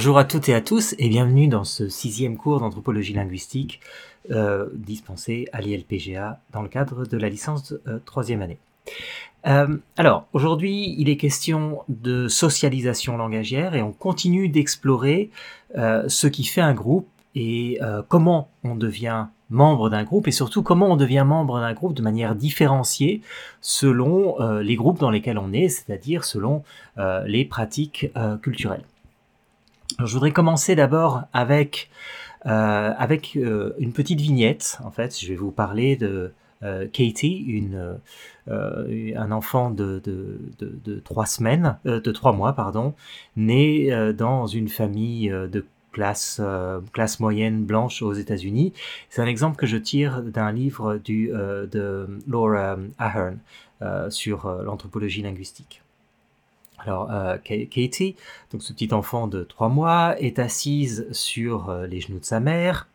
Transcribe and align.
Bonjour 0.00 0.16
à 0.16 0.24
toutes 0.24 0.48
et 0.48 0.54
à 0.54 0.62
tous 0.62 0.94
et 0.98 1.10
bienvenue 1.10 1.46
dans 1.46 1.64
ce 1.64 1.90
sixième 1.90 2.38
cours 2.38 2.60
d'anthropologie 2.60 3.12
linguistique 3.12 3.80
euh, 4.30 4.70
dispensé 4.72 5.46
à 5.52 5.60
l'ILPGA 5.60 6.40
dans 6.54 6.62
le 6.62 6.70
cadre 6.70 7.04
de 7.04 7.18
la 7.18 7.28
licence 7.28 7.74
euh, 7.86 7.98
troisième 8.06 8.40
année. 8.40 8.56
Euh, 9.46 9.76
alors, 9.98 10.24
aujourd'hui, 10.32 10.94
il 10.96 11.10
est 11.10 11.18
question 11.18 11.82
de 11.90 12.28
socialisation 12.28 13.18
langagière 13.18 13.74
et 13.74 13.82
on 13.82 13.92
continue 13.92 14.48
d'explorer 14.48 15.28
ce 15.76 16.26
qui 16.28 16.44
fait 16.44 16.62
un 16.62 16.72
groupe 16.72 17.06
et 17.34 17.78
comment 18.08 18.48
on 18.64 18.76
devient 18.76 19.26
membre 19.50 19.90
d'un 19.90 20.04
groupe 20.04 20.26
et 20.28 20.32
surtout 20.32 20.62
comment 20.62 20.86
on 20.86 20.96
devient 20.96 21.24
membre 21.26 21.60
d'un 21.60 21.74
groupe 21.74 21.92
de 21.92 22.00
manière 22.00 22.34
différenciée 22.34 23.20
selon 23.60 24.60
les 24.60 24.76
groupes 24.76 24.98
dans 24.98 25.10
lesquels 25.10 25.38
on 25.38 25.52
est, 25.52 25.68
c'est-à-dire 25.68 26.24
selon 26.24 26.64
les 27.26 27.44
pratiques 27.44 28.10
culturelles. 28.40 28.84
Je 29.98 30.12
voudrais 30.12 30.32
commencer 30.32 30.74
d'abord 30.74 31.22
avec, 31.32 31.90
euh, 32.46 32.92
avec 32.96 33.36
euh, 33.36 33.72
une 33.78 33.92
petite 33.92 34.20
vignette. 34.20 34.78
En 34.84 34.90
fait, 34.90 35.18
je 35.18 35.28
vais 35.28 35.36
vous 35.36 35.50
parler 35.50 35.96
de 35.96 36.32
euh, 36.62 36.86
Katie, 36.92 37.64
un 38.46 39.32
enfant 39.32 39.70
de, 39.70 40.02
trois 41.04 41.26
semaines, 41.26 41.78
de 41.84 42.12
trois 42.12 42.32
mois, 42.32 42.52
pardon, 42.52 42.94
né 43.36 43.90
dans 44.12 44.46
une 44.46 44.68
famille 44.68 45.28
de 45.28 45.64
classe, 45.92 46.40
classe 46.92 47.20
moyenne 47.20 47.64
blanche 47.64 48.02
aux 48.02 48.12
États-Unis. 48.12 48.72
C'est 49.08 49.22
un 49.22 49.26
exemple 49.26 49.56
que 49.56 49.66
je 49.66 49.76
tire 49.76 50.22
d'un 50.22 50.52
livre 50.52 50.98
de 51.04 52.20
Laura 52.26 52.76
Ahern 52.98 53.38
sur 54.10 54.48
l'anthropologie 54.64 55.22
linguistique. 55.22 55.82
Alors, 56.84 57.10
euh, 57.10 57.36
Ka- 57.36 57.66
Katie, 57.66 58.16
donc 58.52 58.62
ce 58.62 58.72
petit 58.72 58.92
enfant 58.92 59.26
de 59.26 59.42
trois 59.42 59.68
mois, 59.68 60.20
est 60.20 60.38
assise 60.38 61.06
sur 61.12 61.68
euh, 61.68 61.86
les 61.86 62.00
genoux 62.00 62.18
de 62.18 62.24
sa 62.24 62.40
mère. 62.40 62.88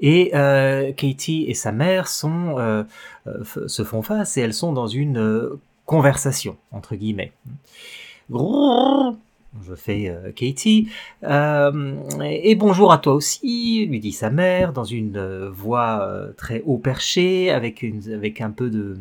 Et 0.00 0.30
euh, 0.34 0.92
Katie 0.92 1.44
et 1.48 1.54
sa 1.54 1.72
mère 1.72 2.08
se 2.08 3.84
font 3.84 4.02
face 4.02 4.36
et 4.36 4.40
elles 4.40 4.54
sont 4.54 4.72
dans 4.72 4.86
une 4.86 5.50
conversation, 5.84 6.56
entre 6.72 6.96
guillemets. 6.96 7.32
Je 9.66 9.74
fais 9.74 10.08
euh, 10.08 10.32
Katie. 10.32 10.88
Euh, 11.24 12.02
et 12.22 12.54
bonjour 12.54 12.92
à 12.92 12.98
toi 12.98 13.14
aussi, 13.14 13.86
lui 13.86 14.00
dit 14.00 14.12
sa 14.12 14.30
mère, 14.30 14.72
dans 14.72 14.84
une 14.84 15.16
euh, 15.16 15.50
voix 15.50 16.08
très 16.36 16.62
haut 16.66 16.78
perchée, 16.78 17.50
avec, 17.50 17.82
une, 17.82 18.02
un 18.40 18.50
peu 18.50 18.70
de. 18.70 18.98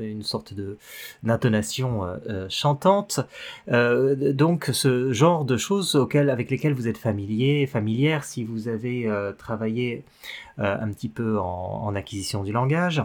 une 0.00 0.22
sorte 0.22 0.54
de 0.54 0.78
d'intonation 1.22 2.02
chantante. 2.48 3.20
Donc 3.68 4.70
ce 4.72 5.12
genre 5.12 5.44
de 5.44 5.56
choses 5.56 6.06
avec 6.14 6.50
lesquelles 6.50 6.74
vous 6.74 6.88
êtes 6.88 6.98
familier, 6.98 7.66
familière 7.66 8.24
si 8.24 8.44
vous 8.44 8.68
avez 8.68 9.10
travaillé 9.38 10.04
un 10.58 10.88
petit 10.88 11.08
peu 11.08 11.38
en 11.38 11.94
acquisition 11.94 12.42
du 12.44 12.52
langage. 12.52 13.02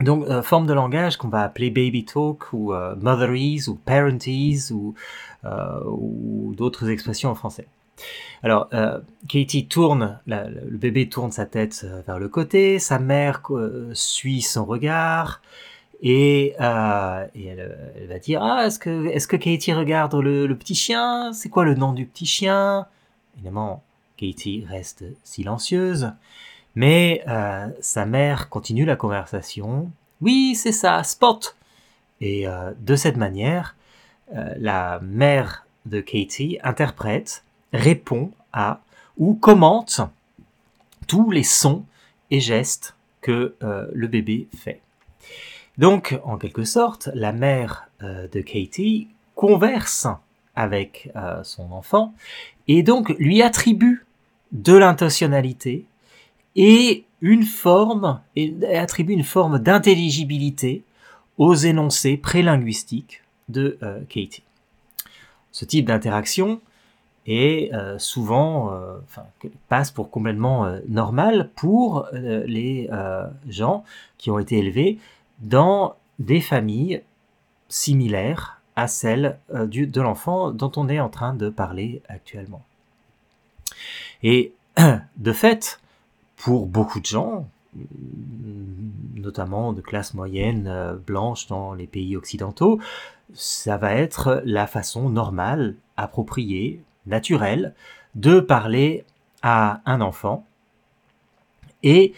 Donc, 0.00 0.26
euh, 0.26 0.42
forme 0.42 0.66
de 0.66 0.74
langage 0.74 1.16
qu'on 1.16 1.28
va 1.28 1.42
appeler 1.42 1.70
baby 1.70 2.04
talk 2.04 2.52
ou 2.52 2.74
euh, 2.74 2.94
motherese 2.96 3.68
ou 3.68 3.76
parentese 3.76 4.70
ou, 4.70 4.94
euh, 5.44 5.80
ou 5.86 6.54
d'autres 6.56 6.90
expressions 6.90 7.30
en 7.30 7.34
français. 7.34 7.66
Alors, 8.42 8.68
euh, 8.74 9.00
Katie 9.26 9.66
tourne, 9.66 10.20
le 10.26 10.76
bébé 10.76 11.08
tourne 11.08 11.32
sa 11.32 11.46
tête 11.46 11.86
vers 12.06 12.18
le 12.18 12.28
côté, 12.28 12.78
sa 12.78 12.98
mère 12.98 13.42
suit 13.94 14.42
son 14.42 14.66
regard 14.66 15.40
et, 16.02 16.54
elle, 16.58 18.06
va 18.06 18.18
dire 18.18 18.42
Ah, 18.42 18.66
est-ce 18.66 18.78
que, 18.78 19.06
est-ce 19.06 19.26
que 19.26 19.36
Katie 19.36 19.72
regarde 19.72 20.14
le, 20.14 20.46
le 20.46 20.56
petit 20.58 20.74
chien? 20.74 21.32
C'est 21.32 21.48
quoi 21.48 21.64
le 21.64 21.74
nom 21.74 21.94
du 21.94 22.04
petit 22.04 22.26
chien? 22.26 22.86
Évidemment, 23.36 23.82
Katie 24.18 24.66
reste 24.68 25.04
silencieuse. 25.24 26.12
Mais 26.76 27.24
euh, 27.26 27.68
sa 27.80 28.04
mère 28.04 28.50
continue 28.50 28.84
la 28.84 28.96
conversation. 28.96 29.90
Oui, 30.20 30.54
c'est 30.54 30.72
ça, 30.72 31.02
Spot. 31.02 31.56
Et 32.20 32.46
euh, 32.46 32.72
de 32.78 32.94
cette 32.96 33.16
manière, 33.16 33.74
euh, 34.34 34.54
la 34.58 35.00
mère 35.00 35.66
de 35.86 36.00
Katie 36.00 36.58
interprète, 36.62 37.42
répond 37.72 38.30
à 38.52 38.80
ou 39.16 39.34
commente 39.34 40.02
tous 41.08 41.30
les 41.30 41.42
sons 41.42 41.84
et 42.30 42.40
gestes 42.40 42.94
que 43.22 43.54
le 43.60 44.06
bébé 44.06 44.46
fait. 44.56 44.80
Donc, 45.78 46.18
en 46.24 46.36
quelque 46.36 46.64
sorte, 46.64 47.08
la 47.14 47.32
mère 47.32 47.88
de 48.00 48.40
Katie 48.40 49.08
converse 49.34 50.06
avec 50.54 51.10
son 51.42 51.72
enfant 51.72 52.14
et 52.68 52.82
donc 52.82 53.08
lui 53.18 53.42
attribue 53.42 54.04
de 54.52 54.74
l'intentionnalité 54.74 55.86
et 56.56 57.04
une 57.20 57.44
forme, 57.44 58.20
attribue 58.74 59.12
une 59.12 59.24
forme 59.24 59.58
d'intelligibilité 59.58 60.82
aux 61.38 61.54
énoncés 61.54 62.16
prélinguistiques 62.16 63.22
de 63.48 63.78
euh, 63.82 64.00
Katie. 64.08 64.42
Ce 65.52 65.64
type 65.64 65.86
d'interaction 65.86 66.60
est 67.26 67.72
euh, 67.74 67.98
souvent, 67.98 68.72
euh, 68.72 68.98
passe 69.68 69.90
pour 69.90 70.10
complètement 70.10 70.78
normal 70.88 71.50
pour 71.56 72.06
les 72.12 72.88
gens 73.48 73.84
qui 74.18 74.30
ont 74.30 74.38
été 74.38 74.58
élevés 74.58 74.98
dans 75.40 75.96
des 76.18 76.40
familles 76.40 77.02
similaires 77.68 78.60
à 78.76 78.88
celles 78.88 79.38
de 79.50 80.00
l'enfant 80.00 80.50
dont 80.50 80.72
on 80.76 80.88
est 80.88 81.00
en 81.00 81.08
train 81.08 81.34
de 81.34 81.48
parler 81.48 82.02
actuellement. 82.08 82.62
Et 84.22 84.52
de 85.16 85.32
fait, 85.32 85.80
pour 86.36 86.66
beaucoup 86.66 87.00
de 87.00 87.06
gens, 87.06 87.48
notamment 89.14 89.72
de 89.72 89.80
classe 89.80 90.14
moyenne 90.14 90.66
euh, 90.68 90.94
blanche 90.94 91.46
dans 91.46 91.74
les 91.74 91.86
pays 91.86 92.16
occidentaux, 92.16 92.78
ça 93.34 93.76
va 93.76 93.94
être 93.94 94.42
la 94.44 94.66
façon 94.66 95.08
normale, 95.08 95.74
appropriée, 95.96 96.80
naturelle 97.06 97.74
de 98.14 98.40
parler 98.40 99.04
à 99.42 99.80
un 99.84 100.00
enfant. 100.00 100.46
Et 101.82 102.14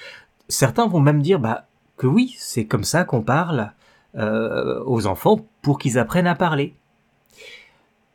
certains 0.48 0.86
vont 0.86 1.00
même 1.00 1.22
dire 1.22 1.40
bah, 1.40 1.66
que 1.96 2.06
oui, 2.06 2.34
c'est 2.38 2.66
comme 2.66 2.84
ça 2.84 3.04
qu'on 3.04 3.22
parle 3.22 3.72
euh, 4.16 4.82
aux 4.84 5.06
enfants 5.06 5.40
pour 5.62 5.78
qu'ils 5.78 5.98
apprennent 5.98 6.26
à 6.26 6.34
parler. 6.34 6.74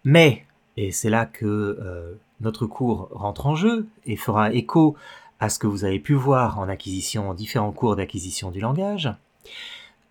Mais, 0.03 0.45
et 0.77 0.91
c'est 0.91 1.09
là 1.09 1.25
que 1.25 1.45
euh, 1.45 2.13
notre 2.41 2.65
cours 2.65 3.09
rentre 3.11 3.45
en 3.47 3.55
jeu 3.55 3.87
et 4.05 4.15
fera 4.15 4.51
écho 4.51 4.95
à 5.39 5.49
ce 5.49 5.59
que 5.59 5.67
vous 5.67 5.83
avez 5.85 5.99
pu 5.99 6.13
voir 6.13 6.59
en 6.59 6.69
acquisition, 6.69 7.29
en 7.29 7.33
différents 7.33 7.71
cours 7.71 7.95
d'acquisition 7.95 8.51
du 8.51 8.59
langage, 8.59 9.13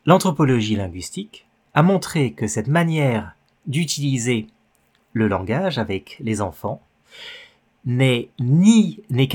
l'anthropologie 0.06 0.76
linguistique 0.76 1.46
a 1.74 1.82
montré 1.82 2.32
que 2.32 2.46
cette 2.46 2.68
manière 2.68 3.34
d'utiliser 3.66 4.46
le 5.12 5.28
langage 5.28 5.78
avec 5.78 6.16
les 6.20 6.40
enfants 6.40 6.82
n'est 7.84 8.28
ni 8.38 9.00
n'est 9.10 9.28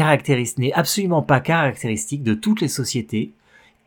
n'est 0.57 0.73
absolument 0.73 1.21
pas 1.21 1.39
caractéristique 1.39 2.23
de 2.23 2.33
toutes 2.33 2.61
les 2.61 2.67
sociétés 2.67 3.33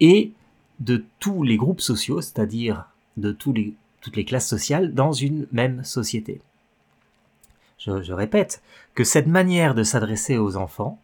et 0.01 0.33
de 0.81 1.05
tous 1.19 1.43
les 1.43 1.57
groupes 1.57 1.81
sociaux, 1.81 2.21
c'est-à-dire 2.21 2.87
de 3.17 3.33
toutes 3.33 4.17
les 4.17 4.25
classes 4.25 4.49
sociales 4.49 4.95
dans 4.95 5.13
une 5.13 5.47
même 5.53 5.85
société. 5.85 6.41
Je 7.79 8.13
répète 8.13 8.63
que 8.95 9.05
cette 9.05 9.27
manière 9.27 9.75
de 9.75 9.83
s'adresser 9.83 10.37
aux 10.37 10.57
enfants 10.57 10.99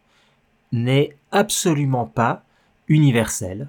n'est 0.73 1.17
absolument 1.33 2.07
pas 2.07 2.45
universelle 2.89 3.69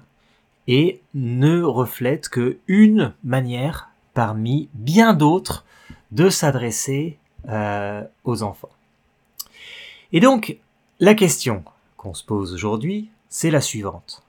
et 0.66 1.00
ne 1.14 1.62
reflète 1.62 2.28
que 2.28 2.58
une 2.66 3.14
manière 3.24 3.90
parmi 4.14 4.68
bien 4.74 5.14
d'autres 5.14 5.64
de 6.10 6.28
s'adresser 6.28 7.18
euh, 7.48 8.04
aux 8.24 8.42
enfants. 8.42 8.70
Et 10.12 10.20
donc, 10.20 10.58
la 11.00 11.14
question 11.14 11.64
qu'on 11.96 12.14
se 12.14 12.24
pose 12.24 12.54
aujourd'hui, 12.54 13.10
c'est 13.28 13.50
la 13.50 13.60
suivante. 13.60 14.22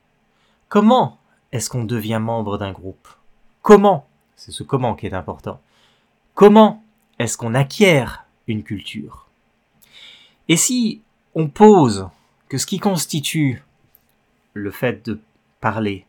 Comment 0.68 1.18
est-ce 1.52 1.70
qu'on 1.70 1.84
devient 1.84 2.20
membre 2.22 2.58
d'un 2.58 2.72
groupe? 2.72 3.08
Comment 3.62 4.08
C'est 4.36 4.52
ce 4.52 4.64
comment 4.64 4.96
qui 4.96 5.08
est 5.08 5.14
important. 5.14 5.60
Comment 6.34 6.84
est-ce 7.18 7.38
qu'on 7.38 7.56
acquiert 7.56 8.26
une 8.48 8.64
culture? 8.64 9.28
Et 10.48 10.58
si 10.58 11.02
on 11.36 11.48
pose 11.48 12.10
que 12.50 12.58
ce 12.58 12.66
qui 12.66 12.80
constitue 12.80 13.64
le 14.54 14.72
fait 14.72 15.06
de 15.06 15.20
parler, 15.62 16.06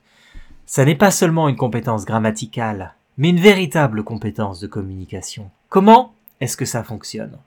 ça 0.67 0.85
n'est 0.85 0.97
pas 0.97 1.11
seulement 1.11 1.49
une 1.49 1.57
compétence 1.57 2.05
grammaticale, 2.05 2.95
mais 3.19 3.31
une 3.31 3.41
véritable 3.41 4.03
compétence 4.03 4.61
de 4.61 4.67
communication. 4.67 5.51
Comment 5.69 6.15
est-ce 6.41 6.57
que 6.57 6.65
ça 6.65 6.83
fonctionne? 6.83 7.39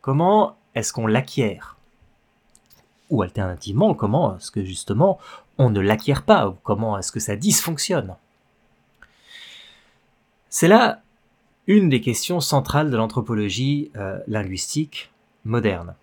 Comment 0.00 0.56
est-ce 0.74 0.92
qu'on 0.92 1.06
l'acquiert? 1.06 1.76
Ou 3.10 3.22
alternativement, 3.22 3.94
comment 3.94 4.36
est-ce 4.36 4.50
que 4.50 4.64
justement 4.64 5.18
on 5.58 5.68
ne 5.68 5.80
l'acquiert 5.80 6.22
pas? 6.22 6.56
Comment 6.62 6.96
est-ce 6.96 7.12
que 7.12 7.20
ça 7.20 7.36
dysfonctionne? 7.36 8.16
C'est 10.48 10.68
là 10.68 11.02
une 11.66 11.88
des 11.88 12.00
questions 12.00 12.40
centrales 12.40 12.90
de 12.90 12.96
l'anthropologie 12.96 13.90
linguistique 14.26 15.12
moderne. 15.44 15.94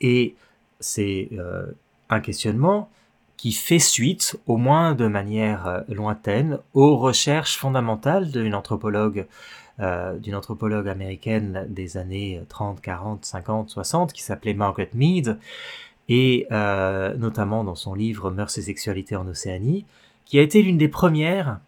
Et 0.00 0.36
c'est 0.80 1.30
un 2.08 2.20
questionnement 2.20 2.90
qui 3.36 3.52
fait 3.52 3.78
suite, 3.78 4.38
au 4.46 4.56
moins 4.56 4.94
de 4.94 5.06
manière 5.06 5.84
lointaine, 5.88 6.58
aux 6.74 6.96
recherches 6.96 7.56
fondamentales 7.56 8.30
d'une 8.30 8.54
anthropologue 8.54 9.26
euh, 9.80 10.18
anthropologue 10.34 10.88
américaine 10.88 11.66
des 11.68 11.96
années 11.96 12.42
30, 12.48 12.80
40, 12.80 13.24
50, 13.24 13.70
60 13.70 14.12
qui 14.12 14.22
s'appelait 14.22 14.54
Margaret 14.54 14.90
Mead 14.92 15.38
et 16.08 16.46
euh, 16.50 17.14
notamment 17.16 17.62
dans 17.62 17.76
son 17.76 17.94
livre 17.94 18.30
Mœurs 18.30 18.58
et 18.58 18.62
sexualité 18.62 19.14
en 19.14 19.28
Océanie, 19.28 19.84
qui 20.24 20.38
a 20.38 20.42
été 20.42 20.62
l'une 20.62 20.78
des 20.78 20.88
premières 20.88 21.60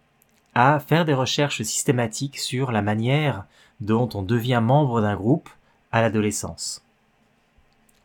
à 0.54 0.80
faire 0.80 1.04
des 1.04 1.14
recherches 1.14 1.62
systématiques 1.62 2.38
sur 2.38 2.72
la 2.72 2.82
manière 2.82 3.44
dont 3.80 4.08
on 4.14 4.22
devient 4.22 4.60
membre 4.60 5.00
d'un 5.00 5.14
groupe 5.14 5.48
à 5.92 6.02
l'adolescence. 6.02 6.84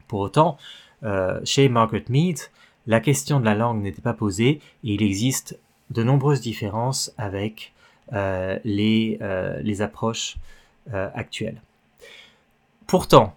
Pour 0.07 0.19
autant, 0.19 0.57
euh, 1.05 1.39
chez 1.43 1.69
Margaret 1.69 2.05
Mead, 2.09 2.39
la 2.87 2.99
question 2.99 3.39
de 3.39 3.45
la 3.45 3.55
langue 3.55 3.81
n'était 3.81 4.01
pas 4.01 4.13
posée 4.13 4.59
et 4.83 4.93
il 4.93 5.03
existe 5.03 5.57
de 5.91 6.03
nombreuses 6.03 6.41
différences 6.41 7.13
avec 7.17 7.73
euh, 8.13 8.59
les, 8.63 9.17
euh, 9.21 9.61
les 9.61 9.81
approches 9.81 10.37
actuelles. 11.15 11.59
Pourtant, 12.85 13.35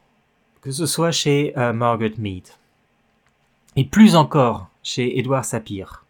que 0.60 0.70
ce 0.70 0.84
soit 0.84 1.12
chez 1.12 1.54
Margaret 1.56 2.12
Mead, 2.18 2.46
et 3.74 3.86
plus 3.86 4.16
encore 4.16 4.68
chez 4.82 5.18
Edward 5.18 5.46
Sapir, 5.46 6.04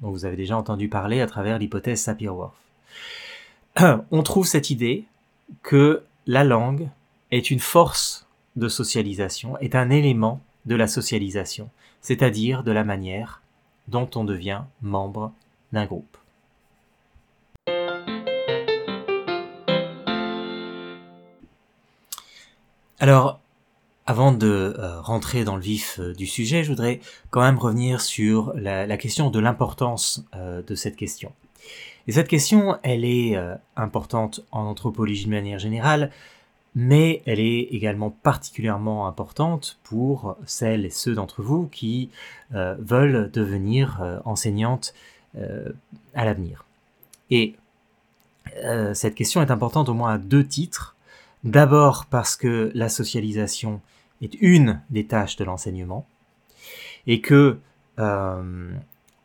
dont 0.00 0.10
vous 0.10 0.24
avez 0.24 0.36
déjà 0.36 0.56
entendu 0.56 0.88
parler 0.88 1.20
à 1.20 1.26
travers 1.26 1.58
l'hypothèse 1.58 2.00
Sapir-Whorf, 2.00 2.54
on 4.10 4.22
trouve 4.22 4.46
cette 4.46 4.70
idée 4.70 5.04
que 5.62 6.02
la 6.26 6.44
langue 6.44 6.88
est 7.30 7.50
une 7.50 7.60
force 7.60 8.26
de 8.56 8.68
socialisation, 8.68 9.58
est 9.58 9.74
un 9.74 9.90
élément 9.90 10.40
de 10.66 10.74
la 10.74 10.86
socialisation, 10.86 11.70
c'est-à-dire 12.00 12.62
de 12.62 12.72
la 12.72 12.84
manière 12.84 13.42
dont 13.88 14.08
on 14.14 14.24
devient 14.24 14.62
membre 14.82 15.32
d'un 15.72 15.86
groupe. 15.86 16.16
Alors, 22.98 23.40
avant 24.06 24.32
de 24.32 24.74
euh, 24.78 25.00
rentrer 25.00 25.44
dans 25.44 25.56
le 25.56 25.62
vif 25.62 25.98
euh, 26.00 26.12
du 26.12 26.26
sujet, 26.26 26.64
je 26.64 26.68
voudrais 26.68 27.00
quand 27.30 27.40
même 27.40 27.58
revenir 27.58 28.00
sur 28.00 28.52
la, 28.54 28.96
question 28.96 29.30
de 29.30 29.38
l'importance 29.38 30.24
euh, 30.34 30.62
de 30.62 30.74
cette 30.74 30.96
question. 30.96 31.32
Et 32.06 32.12
cette 32.12 32.28
question, 32.28 32.76
elle 32.82 33.04
est 33.04 33.36
importante 33.76 34.40
en 34.50 34.62
anthropologie 34.62 35.26
de 35.26 35.30
manière 35.30 35.58
générale, 35.58 36.10
mais 36.74 37.22
elle 37.26 37.40
est 37.40 37.68
également 37.72 38.10
particulièrement 38.10 39.06
importante 39.06 39.78
pour 39.82 40.36
celles 40.46 40.84
et 40.84 40.90
ceux 40.90 41.14
d'entre 41.14 41.42
vous 41.42 41.66
qui 41.66 42.10
veulent 42.52 43.30
devenir 43.32 44.20
enseignantes 44.24 44.94
à 45.34 46.24
l'avenir. 46.24 46.64
Et 47.30 47.56
cette 48.92 49.16
question 49.16 49.42
est 49.42 49.50
importante 49.50 49.88
au 49.88 49.94
moins 49.94 50.14
à 50.14 50.18
deux 50.18 50.46
titres. 50.46 50.94
D'abord 51.42 52.06
parce 52.06 52.36
que 52.36 52.70
la 52.74 52.88
socialisation 52.88 53.80
est 54.22 54.34
une 54.40 54.80
des 54.90 55.06
tâches 55.06 55.36
de 55.36 55.44
l'enseignement 55.44 56.06
et 57.06 57.20
que 57.20 57.58
euh, 57.98 58.72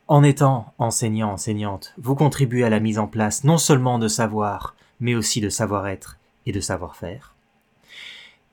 en 0.08 0.22
étant 0.22 0.72
enseignant, 0.78 1.32
enseignante, 1.32 1.94
vous 1.98 2.14
contribuez 2.14 2.64
à 2.64 2.70
la 2.70 2.80
mise 2.80 2.98
en 2.98 3.06
place 3.06 3.44
non 3.44 3.58
seulement 3.58 3.98
de 3.98 4.08
savoir, 4.08 4.74
mais 5.00 5.14
aussi 5.14 5.40
de 5.40 5.48
savoir-être 5.48 6.18
et 6.46 6.52
de 6.52 6.60
savoir-faire. 6.60 7.35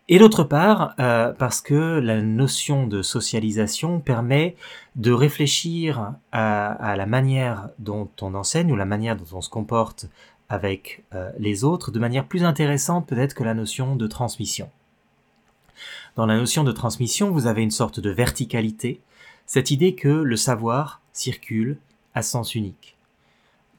Et 0.10 0.20
d'autre 0.20 0.44
part, 0.44 0.96
euh, 1.00 1.32
parce 1.32 1.62
que 1.62 2.00
la 2.00 2.22
notion 2.22 2.88
de 2.88 3.02
socialisation 3.02 4.02
permet 4.02 4.58
de 4.96 5.12
réfléchir 5.12 6.14
à, 6.34 6.96
la 6.98 7.06
manière 7.06 7.70
dont 7.80 8.10
on 8.22 8.34
enseigne 8.36 8.72
ou 8.72 8.76
la 8.76 8.86
manière 8.86 9.16
dont 9.16 9.38
on 9.38 9.42
se 9.42 9.50
comporte 9.50 10.08
avec 10.50 11.04
euh, 11.14 11.32
les 11.40 11.64
autres 11.64 11.90
de 11.90 12.00
manière 12.00 12.26
plus 12.26 12.44
intéressante 12.44 13.08
peut-être 13.08 13.34
que 13.34 13.46
la 13.46 13.54
notion 13.54 13.96
de 13.96 14.06
transmission. 14.08 14.70
Dans 16.18 16.26
la 16.26 16.38
notion 16.38 16.66
de 16.66 16.74
transmission, 16.74 17.32
vous 17.32 17.48
avez 17.48 17.64
une 17.64 17.72
sorte 17.72 18.02
de 18.02 18.10
verticalité, 18.10 19.00
cette 19.46 19.72
idée 19.72 19.96
que 19.96 20.10
le 20.10 20.36
savoir 20.36 21.02
circule 21.14 21.78
à 22.14 22.24
sens 22.24 22.56
unique. 22.56 22.98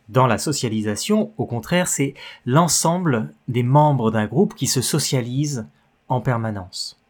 Dans 0.08 0.26
la 0.26 0.38
socialisation, 0.38 1.32
au 1.36 1.46
contraire, 1.46 1.86
c'est 1.86 2.14
l'ensemble 2.44 3.32
des 3.48 3.62
membres 3.62 4.10
d'un 4.10 4.26
groupe 4.26 4.54
qui 4.54 4.66
se 4.66 4.80
socialisent 4.80 5.66
en 6.08 6.20
permanence. 6.20 7.00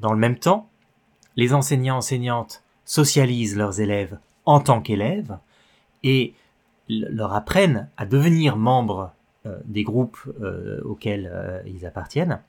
Dans 0.00 0.12
le 0.12 0.18
même 0.18 0.38
temps, 0.38 0.68
les 1.36 1.52
enseignants-enseignantes 1.52 2.62
socialisent 2.84 3.56
leurs 3.56 3.80
élèves 3.80 4.18
en 4.46 4.60
tant 4.60 4.80
qu'élèves, 4.80 5.38
et 6.02 6.34
leur 6.88 7.32
apprennent 7.32 7.88
à 7.96 8.06
devenir 8.06 8.56
membres 8.56 9.12
euh, 9.46 9.58
des 9.64 9.84
groupes 9.84 10.18
euh, 10.40 10.80
auxquels 10.84 11.30
euh, 11.32 11.60
ils 11.66 11.86
appartiennent. 11.86 12.40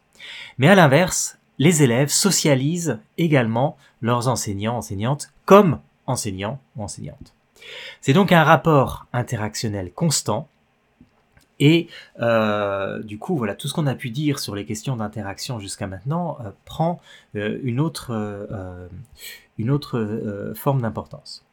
Mais 0.57 0.67
à 0.67 0.75
l'inverse, 0.75 1.37
les 1.57 1.83
élèves 1.83 2.09
socialisent 2.09 2.99
également 3.17 3.77
leurs 4.01 4.27
enseignants, 4.27 4.77
enseignantes 4.77 5.31
comme 5.45 5.79
enseignants 6.05 6.59
ou 6.75 6.83
enseignantes. 6.83 7.33
C'est 8.01 8.13
donc 8.13 8.31
un 8.31 8.43
rapport 8.43 9.07
interactionnel 9.13 9.91
constant 9.93 10.49
et 11.59 11.87
du 13.03 13.17
coup, 13.17 13.37
voilà, 13.37 13.55
tout 13.55 13.67
ce 13.67 13.73
qu'on 13.73 13.87
a 13.87 13.95
pu 13.95 14.09
dire 14.09 14.39
sur 14.39 14.55
les 14.55 14.65
questions 14.65 14.95
d'interaction 14.95 15.59
jusqu'à 15.59 15.87
maintenant 15.87 16.37
prend 16.65 16.99
une 17.33 17.79
autre, 17.79 18.11
une 19.57 19.69
autre 19.71 20.53
forme 20.55 20.81
d'importance. 20.81 21.45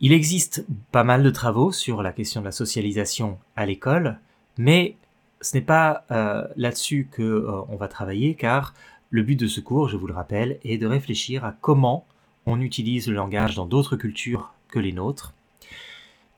Il 0.00 0.12
existe 0.12 0.66
pas 0.92 1.04
mal 1.04 1.22
de 1.22 1.30
travaux 1.30 1.72
sur 1.72 2.02
la 2.02 2.12
question 2.12 2.40
de 2.40 2.46
la 2.46 2.52
socialisation 2.52 3.38
à 3.56 3.64
l'école, 3.64 4.18
mais 4.58 4.96
ce 5.40 5.56
n'est 5.56 5.62
pas 5.62 6.04
euh, 6.10 6.46
là-dessus 6.56 7.08
que 7.10 7.22
euh, 7.22 7.62
on 7.68 7.76
va 7.76 7.88
travailler, 7.88 8.34
car 8.34 8.74
le 9.10 9.22
but 9.22 9.36
de 9.36 9.46
ce 9.46 9.60
cours, 9.60 9.88
je 9.88 9.96
vous 9.96 10.06
le 10.06 10.12
rappelle, 10.12 10.58
est 10.64 10.76
de 10.76 10.86
réfléchir 10.86 11.44
à 11.44 11.54
comment 11.60 12.06
on 12.44 12.60
utilise 12.60 13.08
le 13.08 13.14
langage 13.14 13.54
dans 13.54 13.66
d'autres 13.66 13.96
cultures 13.96 14.52
que 14.68 14.78
les 14.78 14.92
nôtres, 14.92 15.32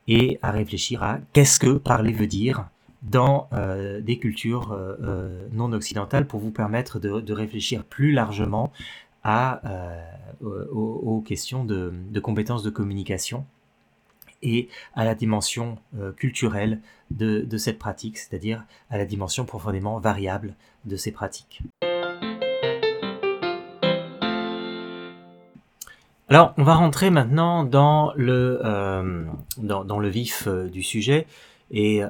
et 0.09 0.39
à 0.43 0.51
réfléchir 0.51 1.03
à 1.03 1.19
qu'est-ce 1.33 1.61
que 1.61 1.79
parler 1.79 2.13
veut 2.13 2.27
dire 2.27 2.69
dans 3.03 3.49
euh, 3.53 4.01
des 4.01 4.19
cultures 4.19 4.77
non 5.53 5.73
occidentales 5.73 6.27
pour 6.27 6.41
vous 6.41 6.51
permettre 6.51 6.99
de 6.99 7.33
réfléchir 7.33 7.85
plus 7.85 8.11
largement 8.11 8.73
à, 9.23 9.61
euh, 10.43 10.65
aux, 10.71 11.21
questions 11.21 11.65
de, 11.65 11.93
compétences 12.21 12.63
de 12.63 12.71
communication 12.71 13.45
et 14.41 14.69
à 14.95 15.05
la 15.05 15.17
dimension 15.17 15.79
euh, 15.99 16.13
culturelle 16.13 16.81
de, 17.11 17.41
de, 17.41 17.57
cette 17.59 17.79
pratique, 17.79 18.19
c'est-à-dire 18.19 18.65
à 18.89 18.99
la 18.99 19.05
dimension 19.05 19.45
profondément 19.45 19.99
variable 19.99 20.55
de 20.85 20.97
ces 20.97 21.11
pratiques. 21.11 21.61
Alors, 26.29 26.53
on 26.59 26.63
va 26.63 26.75
rentrer 26.75 27.11
maintenant 27.11 27.65
dans 27.65 28.13
le, 28.15 28.61
euh, 28.65 29.25
dans, 29.57 29.99
le 29.99 30.09
vif 30.09 30.47
du 30.47 30.83
sujet 30.83 31.27
et 31.71 32.03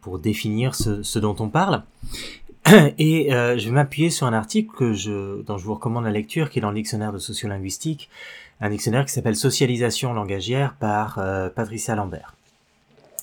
pour 0.00 0.18
définir 0.18 0.74
ce, 0.74 1.18
dont 1.18 1.36
on 1.38 1.48
parle. 1.48 1.82
Et 2.98 3.32
euh, 3.32 3.58
je 3.58 3.66
vais 3.66 3.72
m'appuyer 3.72 4.10
sur 4.10 4.26
un 4.26 4.32
article 4.32 4.70
que 4.74 4.92
je, 4.92 5.42
dont 5.42 5.58
je 5.58 5.64
vous 5.64 5.74
recommande 5.74 6.04
la 6.04 6.10
lecture, 6.10 6.50
qui 6.50 6.58
est 6.58 6.62
dans 6.62 6.70
le 6.70 6.76
dictionnaire 6.76 7.12
de 7.12 7.18
sociolinguistique, 7.18 8.08
un 8.60 8.70
dictionnaire 8.70 9.04
qui 9.04 9.12
s'appelle 9.12 9.36
Socialisation 9.36 10.12
langagière 10.12 10.74
par 10.74 11.18
euh, 11.18 11.48
Patricia 11.48 11.94
Lambert. 11.94 12.34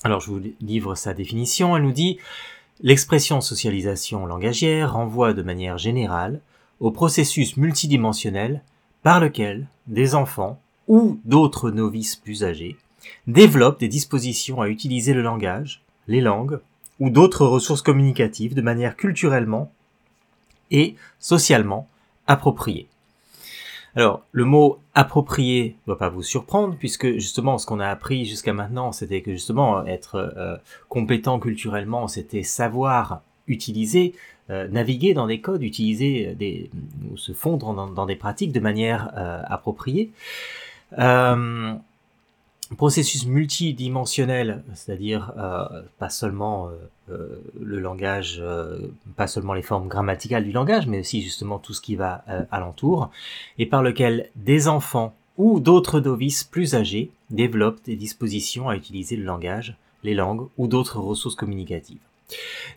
Alors 0.04 0.20
je 0.20 0.30
vous 0.30 0.40
livre 0.60 0.94
sa 0.94 1.14
définition, 1.14 1.76
elle 1.76 1.82
nous 1.82 1.92
dit 1.92 2.18
L'expression 2.80 3.40
socialisation 3.40 4.26
langagière 4.26 4.92
renvoie 4.92 5.32
de 5.32 5.42
manière 5.42 5.78
générale 5.78 6.40
au 6.78 6.92
processus 6.92 7.56
multidimensionnel 7.56 8.62
par 9.02 9.20
lequel 9.20 9.66
des 9.86 10.14
enfants 10.14 10.60
ou 10.86 11.20
d'autres 11.24 11.70
novices 11.70 12.16
plus 12.16 12.44
âgés 12.44 12.76
développent 13.26 13.80
des 13.80 13.88
dispositions 13.88 14.60
à 14.60 14.68
utiliser 14.68 15.14
le 15.14 15.22
langage, 15.22 15.82
les 16.08 16.20
langues 16.20 16.60
ou 17.00 17.10
d'autres 17.10 17.46
ressources 17.46 17.82
communicatives 17.82 18.54
de 18.54 18.62
manière 18.62 18.96
culturellement 18.96 19.70
et 20.70 20.96
socialement 21.18 21.88
appropriée. 22.26 22.88
Alors, 23.96 24.22
le 24.32 24.44
mot 24.44 24.78
approprié 24.94 25.76
ne 25.82 25.86
doit 25.86 25.98
pas 25.98 26.08
vous 26.08 26.22
surprendre, 26.22 26.76
puisque 26.78 27.14
justement, 27.14 27.58
ce 27.58 27.66
qu'on 27.66 27.80
a 27.80 27.88
appris 27.88 28.26
jusqu'à 28.26 28.52
maintenant, 28.52 28.92
c'était 28.92 29.22
que 29.22 29.32
justement, 29.32 29.84
être 29.86 30.16
euh, 30.16 30.56
compétent 30.88 31.40
culturellement, 31.40 32.06
c'était 32.06 32.42
savoir 32.42 33.22
utiliser, 33.48 34.14
euh, 34.50 34.68
naviguer 34.68 35.14
dans 35.14 35.26
des 35.26 35.40
codes, 35.40 35.62
utiliser 35.62 36.34
des, 36.34 36.70
ou 37.10 37.16
se 37.16 37.32
fondre 37.32 37.74
dans, 37.92 38.06
des 38.06 38.16
pratiques 38.16 38.52
de 38.52 38.60
manière 38.60 39.12
euh, 39.16 39.42
appropriée. 39.46 40.10
processus 42.76 43.26
multidimensionnel, 43.26 44.62
c'est-à-dire 44.74 45.32
euh, 45.38 45.82
pas 45.98 46.10
seulement 46.10 46.68
euh, 47.10 47.42
le 47.58 47.80
langage, 47.80 48.42
pas 49.16 49.26
seulement 49.26 49.54
les 49.54 49.62
formes 49.62 49.88
grammaticales 49.88 50.44
du 50.44 50.52
langage, 50.52 50.86
mais 50.86 51.00
aussi 51.00 51.22
justement 51.22 51.58
tout 51.58 51.72
ce 51.72 51.80
qui 51.80 51.96
va 51.96 52.24
alentour, 52.50 53.10
et 53.58 53.66
par 53.66 53.82
lequel 53.82 54.28
des 54.36 54.68
enfants 54.68 55.14
ou 55.38 55.60
d'autres 55.60 56.00
novices 56.00 56.44
plus 56.44 56.74
âgés 56.74 57.10
développent 57.30 57.82
des 57.84 57.96
dispositions 57.96 58.68
à 58.68 58.76
utiliser 58.76 59.16
le 59.16 59.24
langage, 59.24 59.76
les 60.02 60.14
langues 60.14 60.48
ou 60.58 60.66
d'autres 60.66 60.98
ressources 60.98 61.36
communicatives. 61.36 62.07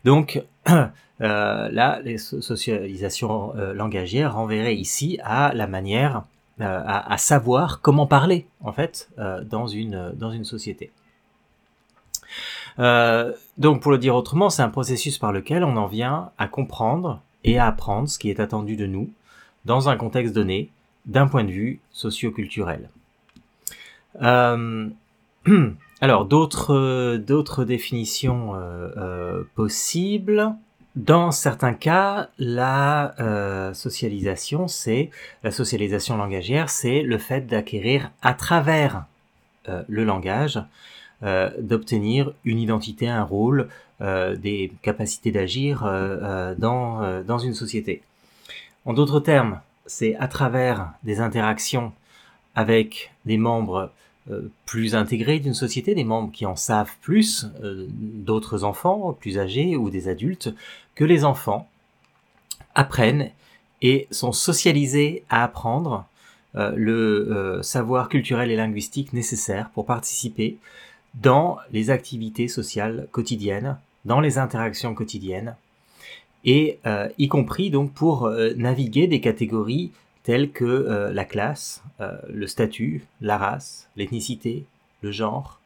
Donc 0.04 0.42
là, 1.20 2.00
les 2.04 2.18
socialisations 2.18 3.54
langagières 3.74 4.36
renverraient 4.36 4.76
ici 4.76 5.20
à 5.24 5.54
la 5.54 5.68
manière 5.68 6.24
euh, 6.62 6.84
à, 6.86 7.18
savoir 7.18 7.82
comment 7.82 8.06
parler 8.06 8.46
en 8.60 8.72
fait 8.72 9.10
euh, 9.18 9.44
dans 9.44 9.66
une 9.66 10.12
dans 10.14 10.30
une 10.32 10.44
société. 10.44 10.92
Euh, 12.78 13.34
donc 13.58 13.82
pour 13.82 13.92
le 13.92 13.98
dire 13.98 14.16
autrement, 14.16 14.52
c'est 14.52 14.62
un 14.62 14.70
processus 14.70 15.18
par 15.18 15.32
lequel 15.32 15.64
on 15.64 15.76
en 15.76 15.88
vient 15.88 16.30
à 16.38 16.48
comprendre 16.48 17.20
et 17.44 17.58
à 17.58 17.66
apprendre 17.66 18.08
ce 18.08 18.20
qui 18.20 18.30
est 18.30 18.40
attendu 18.40 18.76
de 18.76 18.86
nous 18.86 19.10
dans 19.66 19.90
un 19.90 19.98
contexte 19.98 20.36
donné 20.36 20.70
d'un 21.08 21.26
point 21.28 21.44
de 21.46 21.52
vue 21.52 21.80
socio-culturel. 21.92 22.90
alors 26.02 26.26
d'autres 26.26 27.18
d'autres 27.18 27.64
définitions 27.64 28.54
possibles. 29.56 30.56
Dans 30.98 31.32
certains 31.32 31.74
cas, 31.74 32.28
la 32.38 33.16
euh, 33.22 33.74
socialisation, 33.74 34.68
c'est 34.68 35.10
la 35.42 35.52
socialisation 35.52 36.18
langagière, 36.18 36.70
c'est 36.70 37.02
le 37.02 37.18
fait 37.18 37.48
d'acquérir 37.48 38.12
à 38.22 38.34
travers 38.34 39.06
euh, 39.70 39.84
le 39.88 40.04
langage, 40.04 40.62
euh, 41.24 41.50
d'obtenir 41.62 42.34
une 42.44 42.60
identité, 42.60 43.08
un 43.08 43.24
rôle, 43.24 43.70
des 44.02 44.72
capacités 44.82 45.32
d'agir 45.32 45.84
dans, 46.58 47.22
dans 47.22 47.38
une 47.38 47.54
société. 47.54 48.02
En 48.86 48.94
d'autres 48.94 49.20
termes, 49.20 49.60
c'est 49.86 50.16
à 50.16 50.28
travers 50.28 50.94
des 51.04 51.20
interactions 51.20 51.94
avec 52.56 53.12
des 53.26 53.38
membres 53.38 53.76
euh, 53.76 53.88
plus 54.66 54.94
intégrés 54.94 55.40
d'une 55.40 55.56
société, 55.56 55.96
des 55.96 56.04
membres 56.04 56.32
qui 56.32 56.46
en 56.46 56.56
savent 56.56 56.94
plus, 57.02 57.48
euh, 57.64 57.88
d'autres 57.90 58.64
enfants 58.64 59.18
plus 59.20 59.40
âgés 59.40 59.76
ou 59.76 59.90
des 59.90 60.08
adultes, 60.08 60.54
que 60.94 61.04
les 61.04 61.26
enfants 61.26 61.68
apprennent 62.76 63.32
et 63.82 64.08
sont 64.12 64.32
socialisés 64.32 65.24
à 65.30 65.44
apprendre 65.44 66.06
euh, 66.56 66.72
le 66.76 67.60
savoir 67.64 68.10
culturel 68.10 68.52
et 68.52 68.56
linguistique 68.56 69.12
nécessaire 69.14 69.72
pour 69.72 69.86
participer 69.86 70.58
dans 71.16 71.58
les 71.72 71.90
activités 71.90 72.48
sociales 72.48 73.08
quotidiennes, 73.12 73.78
dans 74.06 74.20
les 74.20 74.38
interactions 74.38 74.94
quotidiennes, 74.94 75.56
et 76.46 76.80
y 77.20 77.28
compris 77.28 77.70
donc 77.70 77.92
pour 77.92 78.28
naviguer 78.56 79.06
des 79.06 79.20
catégories 79.20 79.92
telles 80.24 80.52
que 80.52 80.66
euh, 80.66 81.12
la 81.12 81.26
classe, 81.26 81.84
euh, 82.00 82.18
le 82.30 82.48
statut, 82.48 83.06
la 83.22 83.38
race, 83.38 83.90
l'ethnicité, 83.96 84.66
le 85.02 85.12
genre, 85.12 85.60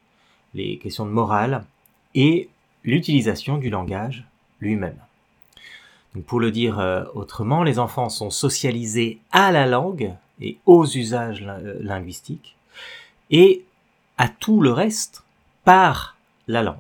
les 0.54 0.78
questions 0.78 1.06
de 1.06 1.12
morale 1.12 1.66
et 2.14 2.50
l'utilisation 2.84 3.58
du 3.58 3.70
langage 3.70 4.26
lui-même. 4.60 4.98
Pour 6.28 6.40
le 6.40 6.52
dire 6.52 6.80
euh, 6.80 7.04
autrement, 7.14 7.64
les 7.64 7.78
enfants 7.78 8.10
sont 8.10 8.30
socialisés 8.30 9.20
à 9.32 9.52
la 9.52 9.66
langue 9.66 10.14
et 10.40 10.58
aux 10.66 10.86
usages 10.86 11.46
linguistiques 11.82 12.56
et 13.32 13.64
à 14.18 14.30
tout 14.30 14.62
le 14.62 14.72
reste 14.72 15.24
par 15.66 16.16
la 16.48 16.64
langue. 16.64 16.78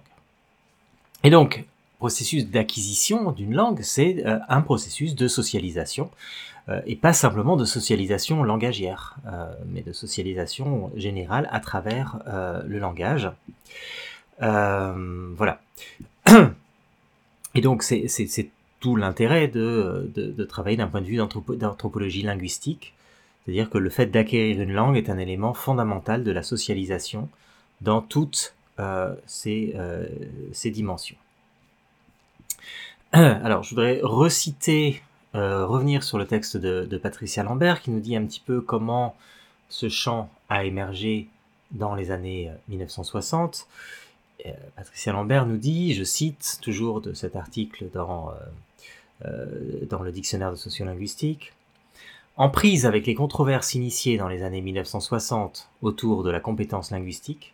Et 1.23 1.29
donc, 1.29 1.65
processus 2.05 2.45
d'acquisition 2.45 3.31
d'une 3.31 3.55
langue, 3.55 3.81
c'est 3.81 4.23
un 4.47 4.61
processus 4.61 5.15
de 5.15 5.27
socialisation 5.27 6.11
euh, 6.67 6.81
et 6.87 6.95
pas 6.95 7.13
simplement 7.13 7.57
de 7.57 7.65
socialisation 7.65 8.43
langagière, 8.43 9.17
euh, 9.27 9.53
mais 9.67 9.81
de 9.81 9.93
socialisation 9.93 10.91
générale 10.95 11.47
à 11.51 11.59
travers 11.59 12.17
euh, 12.27 12.63
le 12.65 12.79
langage. 12.79 13.29
voilà. 14.39 15.61
Et 17.55 17.61
donc 17.61 17.83
c'est 17.83 18.49
tout 18.79 18.95
l'intérêt 18.95 19.47
de, 19.47 20.11
travailler 20.49 20.77
d'un 20.77 20.87
point 20.87 21.01
de 21.01 21.05
vue 21.05 21.17
d'anthropologie 21.17 22.23
linguistique, 22.23 22.93
c'est-à-dire 23.43 23.69
que 23.69 23.77
le 23.77 23.89
fait 23.89 24.07
d'acquérir 24.07 24.61
une 24.61 24.73
langue 24.73 24.97
est 24.97 25.09
un 25.09 25.17
élément 25.17 25.53
fondamental 25.53 26.23
de 26.23 26.31
la 26.31 26.43
socialisation 26.43 27.29
dans 27.81 28.01
toutes 28.01 28.55
ces, 29.27 29.73
dimensions. 30.65 31.17
Alors, 33.45 33.63
je 33.63 33.69
voudrais 33.69 34.01
reciter 34.03 35.01
euh, 35.35 35.65
revenir 35.65 36.03
sur 36.03 36.17
le 36.17 36.27
texte 36.27 36.57
de, 36.57 36.97
Patricia 36.97 37.43
Lambert 37.43 37.81
qui 37.81 37.89
nous 37.89 38.01
dit 38.01 38.17
un 38.17 38.25
petit 38.25 38.41
peu 38.41 38.59
comment 38.59 39.15
ce 39.69 39.87
champ 39.87 40.29
a 40.49 40.65
émergé 40.65 41.29
dans 41.71 41.95
les 41.95 42.11
années 42.11 42.51
1960. 42.67 43.67
Euh, 44.45 44.49
euh, 44.49 44.53
Patricia 44.75 45.13
Lambert 45.13 45.45
nous 45.45 45.55
dit, 45.55 45.93
je 45.93 46.03
cite 46.03 46.59
toujours 46.61 46.99
de 46.99 47.13
cet 47.13 47.37
article 47.37 47.85
dans 47.93 48.33
le 49.21 50.11
dictionnaire 50.11 50.51
de 50.51 50.57
sociolinguistique, 50.57 51.53
en 52.35 52.49
prise 52.49 52.85
avec 52.85 53.07
les 53.07 53.15
controverses 53.15 53.75
initiées 53.75 54.17
dans 54.17 54.27
les 54.27 54.43
années 54.43 54.59
1960 54.59 55.69
autour 55.81 56.23
de 56.23 56.31
la 56.31 56.41
compétence 56.41 56.91
linguistique, 56.91 57.53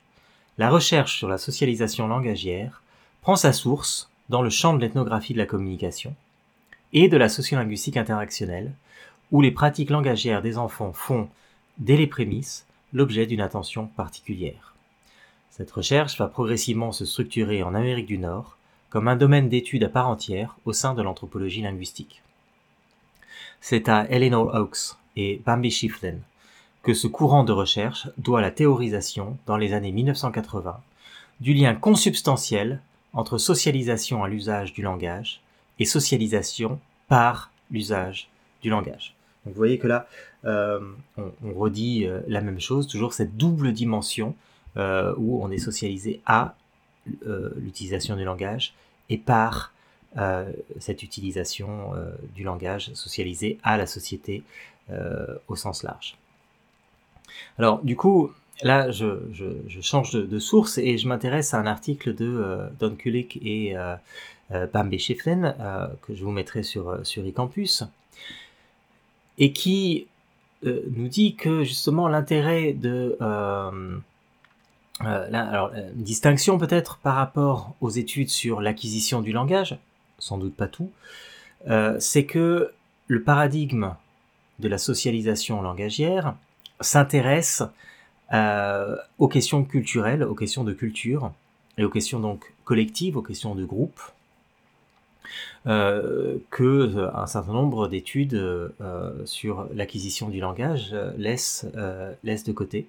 la 0.57 0.71
recherche 0.71 1.19
sur 1.19 1.27
la 1.27 1.37
socialisation 1.37 2.07
langagière 2.07 2.81
prend 3.21 3.35
sa 3.35 3.53
source 3.53 4.10
dans 4.31 4.41
le 4.41 4.49
champ 4.49 4.73
de 4.73 4.79
l'ethnographie 4.79 5.33
de 5.33 5.37
la 5.37 5.45
communication, 5.45 6.15
et 6.93 7.09
de 7.09 7.17
la 7.17 7.27
sociolinguistique 7.27 7.97
interactionnelle, 7.97 8.71
où 9.31 9.41
les 9.41 9.51
pratiques 9.51 9.89
langagières 9.89 10.41
des 10.41 10.57
enfants 10.57 10.93
font, 10.93 11.27
dès 11.77 11.97
les 11.97 12.07
prémices, 12.07 12.65
l'objet 12.93 13.25
d'une 13.25 13.41
attention 13.41 13.87
particulière. 13.87 14.73
Cette 15.49 15.71
recherche 15.71 16.17
va 16.17 16.27
progressivement 16.27 16.93
se 16.93 17.05
structurer 17.05 17.61
en 17.61 17.75
Amérique 17.75 18.05
du 18.05 18.17
Nord 18.17 18.57
comme 18.89 19.09
un 19.09 19.17
domaine 19.17 19.49
d'étude 19.49 19.83
à 19.83 19.89
part 19.89 20.07
entière 20.07 20.55
au 20.63 20.71
sein 20.71 20.93
de 20.93 21.01
l'anthropologie 21.01 21.61
linguistique. 21.61 22.23
C'est 23.59 23.89
à 23.89 24.09
Eleanor 24.09 24.55
Oakes 24.55 24.95
et 25.17 25.41
Bambi 25.45 25.71
Schifflin 25.71 26.19
que 26.83 26.93
ce 26.93 27.07
courant 27.07 27.43
de 27.43 27.51
recherche 27.51 28.07
doit 28.17 28.41
la 28.41 28.49
théorisation, 28.49 29.37
dans 29.45 29.57
les 29.57 29.73
années 29.73 29.91
1980, 29.91 30.79
du 31.41 31.53
lien 31.53 31.75
consubstantiel 31.75 32.81
entre 33.13 33.37
socialisation 33.37 34.23
à 34.23 34.27
l'usage 34.27 34.73
du 34.73 34.81
langage 34.81 35.41
et 35.79 35.85
socialisation 35.85 36.79
par 37.07 37.51
l'usage 37.69 38.29
du 38.61 38.69
langage. 38.69 39.15
Donc 39.45 39.53
vous 39.53 39.57
voyez 39.57 39.79
que 39.79 39.87
là, 39.87 40.07
euh, 40.45 40.79
on, 41.17 41.53
redit 41.53 42.05
euh, 42.05 42.21
la 42.27 42.41
même 42.41 42.59
chose, 42.59 42.87
toujours 42.87 43.13
cette 43.13 43.37
double 43.37 43.73
dimension 43.73 44.35
euh, 44.77 45.13
où 45.17 45.43
on 45.43 45.51
est 45.51 45.57
socialisé 45.57 46.21
à 46.25 46.55
l'utilisation 47.57 48.15
du 48.15 48.23
langage 48.23 48.75
et 49.09 49.17
par 49.17 49.73
cette 50.79 51.01
utilisation 51.01 51.95
du 52.35 52.43
langage 52.43 52.93
socialisé 52.93 53.57
à 53.63 53.75
la 53.75 53.87
société 53.87 54.43
au 55.47 55.55
sens 55.55 55.81
large. 55.81 56.15
Alors 57.57 57.81
du 57.81 57.95
coup, 57.95 58.31
là, 58.63 58.91
je, 58.91 59.19
change 59.81 60.11
de, 60.11 60.39
source 60.39 60.77
et 60.77 60.97
je 60.97 61.07
m'intéresse 61.07 61.53
à 61.53 61.59
un 61.59 61.65
article 61.65 62.15
de 62.15 62.69
Don 62.79 62.95
Kulik 62.95 63.39
et 63.43 63.75
euh, 64.53 64.67
Bambi 64.67 64.99
Schifflin, 64.99 65.55
euh, 65.59 65.87
que 66.01 66.13
je 66.13 66.23
vous 66.23 66.31
mettrai 66.31 66.63
sur, 66.63 66.89
euh, 66.89 67.03
sur 67.03 67.25
eCampus, 67.25 67.83
et 69.37 69.53
qui 69.53 70.07
nous 70.63 71.07
dit 71.07 71.33
que 71.35 71.63
justement 71.63 72.07
l'intérêt 72.07 72.73
de... 72.73 73.17
alors, 74.99 75.71
une 75.73 76.03
distinction 76.03 76.59
peut-être 76.59 76.97
par 76.97 77.15
rapport 77.15 77.73
aux 77.81 77.89
études 77.89 78.29
sur 78.29 78.61
l'acquisition 78.61 79.21
du 79.21 79.31
langage, 79.31 79.79
sans 80.19 80.37
doute 80.37 80.55
pas 80.55 80.67
tout, 80.67 80.91
c'est 81.97 82.25
que 82.25 82.71
le 83.07 83.23
paradigme 83.23 83.95
de 84.59 84.67
la 84.67 84.77
socialisation 84.77 85.63
langagière 85.63 86.35
s'intéresse 86.79 87.63
aux 88.31 89.27
questions 89.27 89.63
culturelles, 89.63 90.23
aux 90.23 90.35
questions 90.35 90.63
de 90.63 90.73
culture, 90.73 91.31
et 91.77 91.83
aux 91.83 91.89
questions 91.89 92.19
donc 92.19 92.53
collectives, 92.63 93.17
aux 93.17 93.21
questions 93.21 93.55
de 93.55 93.65
groupe, 93.65 93.99
euh, 95.67 96.37
que 96.49 96.63
euh, 96.63 97.15
un 97.15 97.27
certain 97.27 97.53
nombre 97.53 97.87
d'études 97.87 98.33
euh, 98.33 99.25
sur 99.25 99.67
l'acquisition 99.73 100.29
du 100.29 100.39
langage 100.39 100.95
laissent, 101.17 101.65
laissent 102.23 102.43
de 102.43 102.51
côté. 102.51 102.87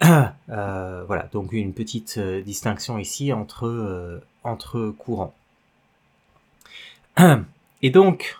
voilà, 0.00 1.28
donc 1.32 1.52
une 1.52 1.72
petite 1.72 2.18
distinction 2.18 2.98
ici 2.98 3.32
entre, 3.32 4.20
entre 4.44 4.94
courants. 4.98 5.34
Et 7.82 7.90
donc, 7.90 8.36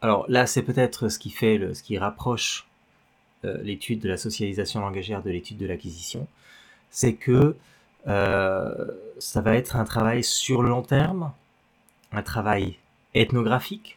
alors 0.00 0.26
là, 0.28 0.46
c'est 0.46 0.62
peut-être 0.62 1.08
ce 1.08 1.18
qui 1.18 1.30
fait, 1.30 1.58
le, 1.58 1.74
ce 1.74 1.82
qui 1.82 1.98
rapproche 1.98 2.66
l'étude 3.44 4.00
de 4.00 4.08
la 4.08 4.16
socialisation 4.16 4.80
langagière 4.80 5.22
de 5.22 5.30
l'étude 5.30 5.58
de 5.58 5.66
l'acquisition. 5.66 6.26
c'est 6.90 7.14
que 7.14 7.56
ça 8.04 9.40
va 9.40 9.54
être 9.54 9.76
un 9.76 9.84
travail 9.84 10.24
sur 10.24 10.62
le 10.62 10.68
long 10.68 10.82
terme, 10.82 11.32
un 12.12 12.22
travail 12.22 12.76
ethnographique. 13.14 13.96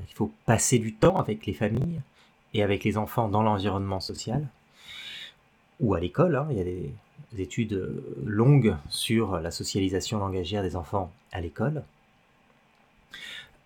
Il 0.00 0.14
faut 0.14 0.32
passer 0.46 0.78
du 0.78 0.94
temps 0.94 1.16
avec 1.16 1.46
les 1.46 1.54
familles 1.54 2.00
et 2.52 2.62
avec 2.62 2.84
les 2.84 2.96
enfants 2.96 3.28
dans 3.28 3.42
l'environnement 3.42 4.00
social 4.00 4.46
ou 5.80 5.94
à 5.94 6.00
l'école. 6.00 6.36
Hein. 6.36 6.46
Il 6.50 6.56
y 6.56 6.60
a 6.60 6.64
des, 6.64 6.90
études 7.36 7.92
longues 8.24 8.76
sur 8.88 9.40
la 9.40 9.50
socialisation 9.50 10.20
langagière 10.20 10.62
des 10.62 10.76
enfants 10.76 11.10
à 11.32 11.40
l'école. 11.40 11.82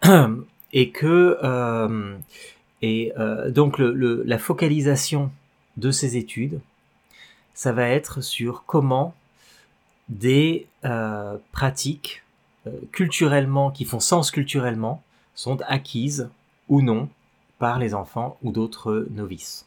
Et 0.72 0.90
que 0.90 1.38
euh, 1.42 2.16
et 2.82 3.12
euh, 3.18 3.50
donc 3.50 3.78
la 3.78 4.38
focalisation 4.38 5.30
de 5.76 5.90
ces 5.90 6.16
études, 6.16 6.60
ça 7.54 7.72
va 7.72 7.88
être 7.88 8.20
sur 8.20 8.64
comment 8.66 9.14
des 10.08 10.66
euh, 10.84 11.36
pratiques 11.52 12.22
culturellement 12.92 13.70
qui 13.70 13.84
font 13.84 14.00
sens 14.00 14.30
culturellement 14.30 15.02
sont 15.34 15.58
acquises 15.62 16.28
ou 16.68 16.82
non 16.82 17.08
par 17.58 17.78
les 17.78 17.94
enfants 17.94 18.38
ou 18.42 18.52
d'autres 18.52 19.06
novices. 19.10 19.66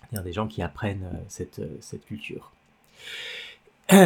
C'est-à-dire 0.00 0.24
des 0.24 0.32
gens 0.32 0.46
qui 0.46 0.62
apprennent 0.62 1.08
euh, 1.12 1.18
cette, 1.28 1.58
euh, 1.58 1.98
culture. 2.06 2.52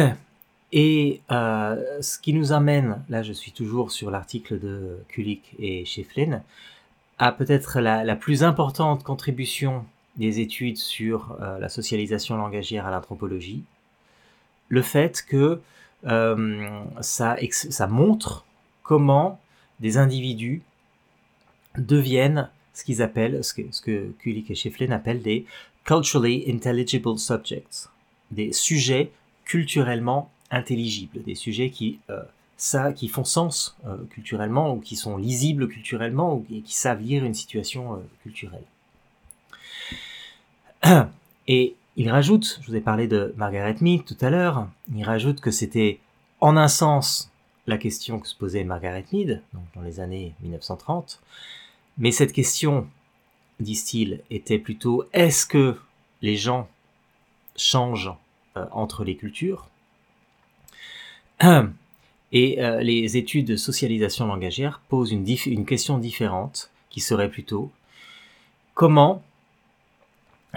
Et 0.73 1.21
euh, 1.31 2.01
ce 2.01 2.19
qui 2.19 2.33
nous 2.33 2.51
amène, 2.51 3.01
là 3.07 3.23
je 3.23 3.31
suis 3.31 3.53
toujours 3.53 3.91
sur 3.91 4.11
l'article 4.11 4.59
de 4.59 4.99
Kulik 5.07 5.55
et 5.59 5.85
Shefflin, 5.85 6.43
à 7.19 7.31
peut-être 7.31 7.79
la, 7.79 8.15
plus 8.15 8.43
importante 8.43 9.03
contribution 9.03 9.85
des 10.17 10.39
études 10.39 10.77
sur 10.77 11.37
la 11.39 11.69
socialisation 11.69 12.37
langagière 12.37 12.85
à 12.85 12.91
l'anthropologie, 12.91 13.63
le 14.69 14.81
fait 14.81 15.23
que 15.27 15.59
ça, 17.01 17.37
ça 17.51 17.87
montre 17.87 18.45
comment 18.83 19.39
des 19.79 19.97
individus 19.97 20.61
deviennent 21.77 22.49
ce 22.73 22.83
qu'ils 22.83 23.01
appellent, 23.01 23.43
ce 23.43 23.53
que, 23.53 23.63
ce 23.71 23.81
Kulik 24.19 24.51
et 24.51 24.55
Shefflin 24.55 24.91
appellent 24.91 25.21
des 25.21 25.45
culturally 25.83 26.43
intelligible 26.47 27.17
subjects, 27.17 27.89
des 28.29 28.51
sujets 28.51 29.11
culturellement 29.45 30.29
intelligibles, 30.51 31.23
des 31.23 31.35
sujets 31.35 31.69
qui, 31.69 31.99
euh, 32.09 32.21
ça, 32.57 32.91
qui 32.91 33.07
font 33.07 33.23
sens 33.23 33.77
euh, 33.85 33.97
culturellement 34.09 34.73
ou 34.73 34.79
qui 34.79 34.95
sont 34.95 35.15
lisibles 35.15 35.67
culturellement 35.67 36.35
ou 36.35 36.41
qui, 36.41 36.73
savent 36.73 37.01
lire 37.01 37.23
une 37.23 37.35
situation 37.35 37.93
euh, 37.93 37.97
culturelle. 38.23 38.65
Et 41.47 41.75
il 41.95 42.09
rajoute, 42.11 42.59
je 42.61 42.67
vous 42.67 42.75
ai 42.75 42.81
parlé 42.81 43.07
de 43.07 43.33
Margaret 43.37 43.77
Mead 43.79 44.03
tout 44.05 44.17
à 44.21 44.29
l'heure, 44.31 44.67
il 44.93 45.03
rajoute 45.03 45.39
que 45.39 45.51
c'était 45.51 45.99
en 46.41 46.57
un 46.57 46.67
sens 46.67 47.31
la 47.67 47.77
question 47.77 48.19
que 48.19 48.27
se 48.27 48.35
posait 48.35 48.63
Margaret 48.63 49.05
Mead 49.13 49.41
dans 49.75 49.81
les 49.81 49.99
années 49.99 50.33
1930, 50.41 51.21
mais 51.97 52.11
cette 52.11 52.33
question, 52.33 52.87
disent-ils, 53.59 54.21
était 54.29 54.59
plutôt 54.59 55.05
est-ce 55.13 55.45
que 55.45 55.79
les 56.21 56.35
gens 56.35 56.67
changent 57.55 58.13
euh, 58.55 58.65
entre 58.71 59.03
les 59.03 59.15
cultures? 59.15 59.67
Et 62.31 62.61
euh, 62.61 62.81
les 62.81 63.17
études 63.17 63.47
de 63.47 63.55
socialisation 63.55 64.27
langagière 64.27 64.81
posent 64.89 65.11
une, 65.11 65.65
question 65.65 65.97
différente 65.97 66.69
qui 66.89 66.99
serait 66.99 67.29
plutôt 67.29 67.71
comment 68.73 69.23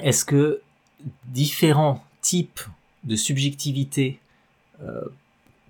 est-ce 0.03 0.25
que 0.25 0.61
différents 1.26 2.04
types 2.21 2.61
de 3.04 3.17
subjectivité 3.17 4.19
euh, 4.83 5.02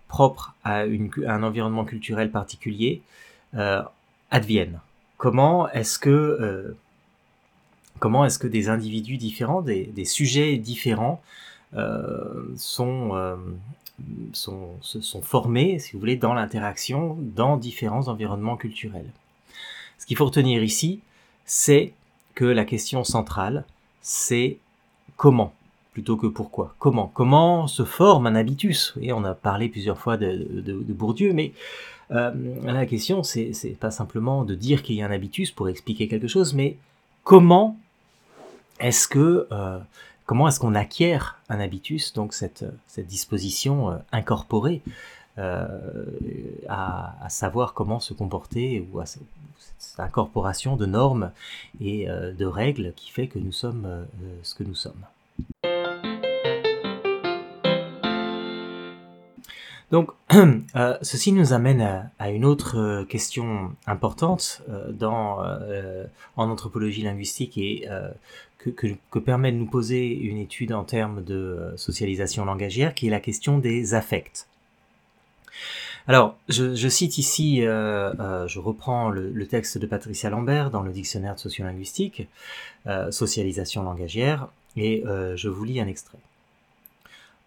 propres 0.09 0.55
à, 0.65 0.81
un 0.83 1.43
environnement 1.43 1.85
culturel 1.85 2.31
particulier 2.31 3.03
adviennent? 4.31 4.81
Comment 5.21 5.69
est-ce 5.69 5.99
que 5.99 6.09
euh, 6.09 6.75
des 8.49 8.69
individus 8.71 9.19
différents, 9.19 9.61
des, 9.61 10.05
sujets 10.07 10.57
différents 10.57 11.21
euh, 11.75 12.51
sont, 12.57 13.11
euh, 13.13 13.37
sont, 14.33 14.79
formés, 15.23 15.79
si 15.79 15.93
vous 15.93 16.01
voulez, 16.01 16.17
dans 16.17 16.35
l'interaction 16.35 17.17
dans 17.21 17.57
différents 17.57 18.09
environnements 18.09 18.57
culturels. 18.57 19.11
Ce 19.99 20.07
qu'il 20.07 20.17
faut 20.17 20.27
retenir 20.27 20.63
ici, 20.63 21.01
c'est 21.45 21.93
que 22.35 22.45
la 22.45 22.65
question 22.65 23.05
centrale, 23.05 23.65
c'est 24.03 24.59
comment 25.17 25.53
plutôt 25.93 26.17
que 26.17 26.29
pourquoi. 26.29 26.75
Comment? 26.79 27.11
Comment 27.13 27.67
se 27.67 27.85
forme 27.85 28.27
un 28.27 28.37
habitus? 28.37 28.95
Et 29.01 29.13
on 29.13 29.25
a 29.25 29.35
parlé 29.35 29.69
plusieurs 29.69 29.99
fois 29.99 30.17
de, 30.17 30.47
de 30.61 30.93
Bourdieu, 30.93 31.33
mais 31.33 31.53
euh, 32.13 32.31
la 32.65 32.87
question, 32.87 33.23
c'est 33.23 33.77
pas 33.79 33.91
simplement 33.91 34.45
de 34.45 34.55
dire 34.55 34.83
qu'il 34.83 34.97
y 34.97 35.03
a 35.03 35.07
un 35.07 35.11
habitus 35.11 35.51
pour 35.51 35.69
expliquer 35.69 36.09
quelque 36.09 36.29
chose, 36.29 36.55
mais 36.55 36.77
comment 37.23 37.77
est-ce 38.81 39.07
que 39.07 39.47
euh, 39.53 39.79
comment 40.31 40.47
est-ce 40.47 40.61
qu'on 40.61 40.77
acquiert 40.77 41.41
un 41.49 41.59
habitus, 41.59 42.13
donc 42.13 42.35
cette, 42.35 42.65
cette 42.87 43.09
disposition 43.09 43.91
euh, 43.91 43.97
incorporée 44.13 44.81
à, 46.69 47.27
savoir 47.29 47.75
comment 47.75 47.99
se 47.99 48.13
comporter 48.15 48.87
ou 48.93 49.01
à 49.01 49.07
cette 49.07 49.23
incorporation 49.99 50.77
de 50.77 50.87
normes 50.87 51.33
et 51.81 52.07
de 52.07 52.45
règles 52.45 52.93
qui 52.95 53.11
fait 53.11 53.27
que 53.27 53.39
nous 53.39 53.53
sommes 53.53 54.07
ce 54.43 54.55
que 54.55 54.65
nous 54.65 54.75
sommes. 54.75 55.03
Donc, 59.91 60.11
euh, 60.33 60.97
ceci 61.03 61.33
nous 61.33 61.53
amène 61.53 62.11
à, 62.19 62.31
une 62.31 62.45
autre 62.45 62.79
euh, 62.79 63.05
question 63.05 63.73
importante 63.87 64.63
euh, 64.69 64.93
dans, 64.93 65.39
en 66.37 66.49
anthropologie 66.49 67.03
linguistique 67.03 67.59
et 67.59 67.89
que, 68.65 69.19
permet 69.19 69.53
de 69.53 69.57
nous 69.57 69.67
poser 69.67 70.13
une 70.13 70.39
étude 70.39 70.73
en 70.73 70.85
termes 70.85 71.23
de 71.25 71.73
socialisation 71.77 72.45
langagière, 72.45 72.95
qui 72.95 73.07
est 73.07 73.11
la 73.11 73.21
question 73.21 73.59
des 73.59 73.95
affects. 73.95 74.47
Alors, 76.09 76.37
je, 76.49 76.89
cite 76.89 77.19
ici, 77.19 77.61
je 77.61 78.59
reprends 78.59 79.11
le, 79.11 79.47
texte 79.47 79.79
de 79.79 79.87
Patricia 79.87 80.31
Lambert 80.31 80.71
dans 80.71 80.83
le 80.83 80.93
dictionnaire 80.93 81.35
de 81.35 81.41
sociolinguistique, 81.41 82.27
socialisation 83.11 83.83
langagière, 83.83 84.49
et 84.77 85.05
je 85.07 85.49
vous 85.49 85.65
lis 85.65 85.81
un 85.81 85.87
extrait. 85.87 86.19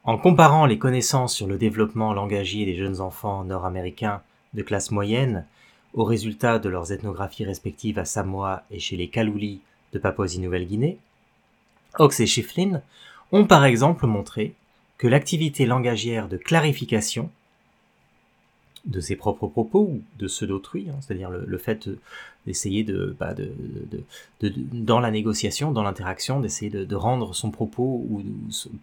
En 0.06 0.18
comparant 0.18 0.66
les 0.66 0.78
connaissances 0.78 1.34
sur 1.34 1.48
le 1.48 1.58
développement 1.58 2.14
langagier 2.14 2.66
des 2.66 2.76
jeunes 2.76 3.00
enfants 3.00 3.44
nord-américains 3.44 4.22
de 4.54 4.62
classe 4.62 4.92
moyenne 4.92 5.46
aux 5.94 6.04
résultats 6.04 6.60
de 6.60 6.70
leurs 6.70 6.92
ethnographies 6.92 7.46
respectives 7.46 8.00
à 8.00 8.06
Samoa 8.06 8.64
et 8.70 8.80
chez 8.80 8.98
les 8.98 9.08
Kaluli 9.08 9.62
de 9.94 10.00
Papouasie-Nouvelle-Guinée, 10.00 10.98
Ox 12.00 12.20
et 12.20 12.26
Schifflin 12.26 12.82
ont 13.32 13.46
par 13.46 13.66
exemple 13.66 14.06
montré 14.06 14.54
que 14.98 15.08
l'activité 15.08 15.66
langagière 15.66 16.28
de 16.28 16.38
clarification 16.38 17.30
de 18.86 19.00
ses 19.00 19.16
propres 19.16 19.48
propos 19.48 19.82
ou 19.82 20.02
de 20.20 20.28
ceux 20.28 20.46
d'autrui, 20.46 20.88
hein, 20.90 20.96
c'est-à-dire 21.00 21.30
le, 21.30 21.58
fait 21.58 21.90
d'essayer 22.46 22.86
bah, 23.18 23.34
de, 23.34 23.52
dans 24.74 25.00
la 25.00 25.10
négociation, 25.10 25.72
dans 25.72 25.84
l'interaction, 25.84 26.42
d'essayer 26.42 26.70
de, 26.70 26.96
rendre 26.96 27.34
son 27.34 27.50
propos 27.50 28.06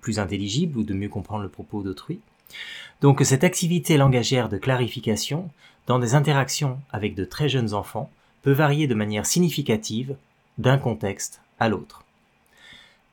plus 0.00 0.18
intelligible 0.18 0.78
ou 0.78 0.84
de 0.84 0.94
mieux 0.94 1.08
comprendre 1.08 1.42
le 1.42 1.50
propos 1.50 1.82
d'autrui. 1.82 2.20
Donc 3.02 3.20
cette 3.24 3.44
activité 3.44 3.96
langagière 3.96 4.48
de 4.48 4.56
clarification, 4.56 5.50
dans 5.86 5.98
des 5.98 6.14
interactions 6.14 6.80
avec 6.92 7.14
de 7.14 7.24
très 7.24 7.48
jeunes 7.48 7.74
enfants, 7.74 8.10
peut 8.42 8.52
varier 8.52 8.86
de 8.86 8.94
manière 8.94 9.26
significative 9.26 10.16
d'un 10.58 10.78
contexte 10.78 11.40
à 11.58 11.68
l'autre. 11.68 12.04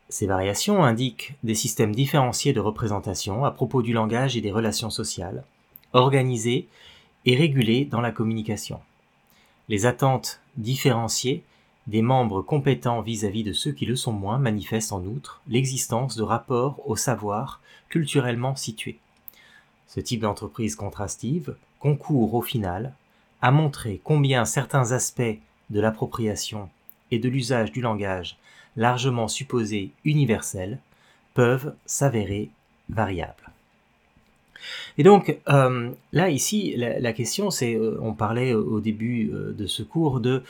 Ces 0.10 0.26
variations 0.26 0.84
indiquent 0.84 1.36
des 1.44 1.56
systèmes 1.56 1.94
différenciés 1.94 2.54
de 2.54 2.62
représentation 2.62 3.44
à 3.44 3.52
propos 3.52 3.82
du 3.82 3.94
langage 3.94 4.38
et 4.38 4.42
des 4.42 4.52
relations 4.52 4.90
sociales, 4.90 5.44
organisée 5.94 6.68
et 7.26 7.36
régulée 7.36 7.84
dans 7.84 8.02
la 8.02 8.12
communication. 8.12 8.80
Les 9.68 9.86
attentes 9.86 10.40
différenciées 10.56 11.44
des 11.88 12.02
membres 12.02 12.42
compétents 12.42 13.02
vis-à-vis 13.02 13.44
de 13.44 13.54
ceux 13.54 13.72
qui 13.72 13.86
le 13.86 13.96
sont 13.96 14.14
moins 14.14 14.38
manifestent 14.38 14.94
en 14.94 15.04
outre 15.04 15.42
l'existence 15.48 16.16
de 16.16 16.24
rapports 16.24 16.82
au 16.86 16.96
savoir 16.96 17.62
culturellement 17.90 18.56
situés. 18.56 19.00
Ce 19.88 20.00
type 20.00 20.22
d'entreprise 20.22 20.76
contrastive 20.76 21.56
concourt 21.80 22.34
au 22.34 22.42
final 22.42 22.94
à 23.42 23.52
montrer 23.52 24.02
combien 24.04 24.46
certains 24.46 24.92
aspects 24.92 25.38
de 25.70 25.80
l'appropriation 25.80 26.70
et 27.12 27.20
de 27.20 27.30
l'usage 27.30 27.72
du 27.72 27.82
langage 27.82 28.38
largement 28.76 29.28
supposés 29.28 29.92
universels 30.06 30.78
peuvent 31.34 31.74
s'avérer 31.86 32.50
variables. 32.90 33.52
Et 34.98 35.04
donc 35.04 35.38
euh, 35.50 35.92
là 36.14 36.30
ici, 36.30 36.76
la, 36.78 37.14
question 37.14 37.50
c'est, 37.52 37.76
euh, 37.76 38.00
on 38.02 38.14
parlait 38.14 38.54
au 38.54 38.80
début 38.80 39.32
euh, 39.32 39.54
de 39.54 39.68
ce 39.68 39.84
cours 39.84 40.20
de, 40.20 40.44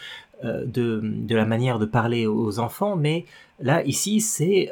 de, 0.43 1.35
la 1.35 1.45
manière 1.45 1.79
de 1.79 1.85
parler 1.85 2.25
aux 2.25 2.59
enfants, 2.59 2.95
mais 2.95 3.25
là 3.59 3.83
ici 3.83 4.21
c'est 4.21 4.71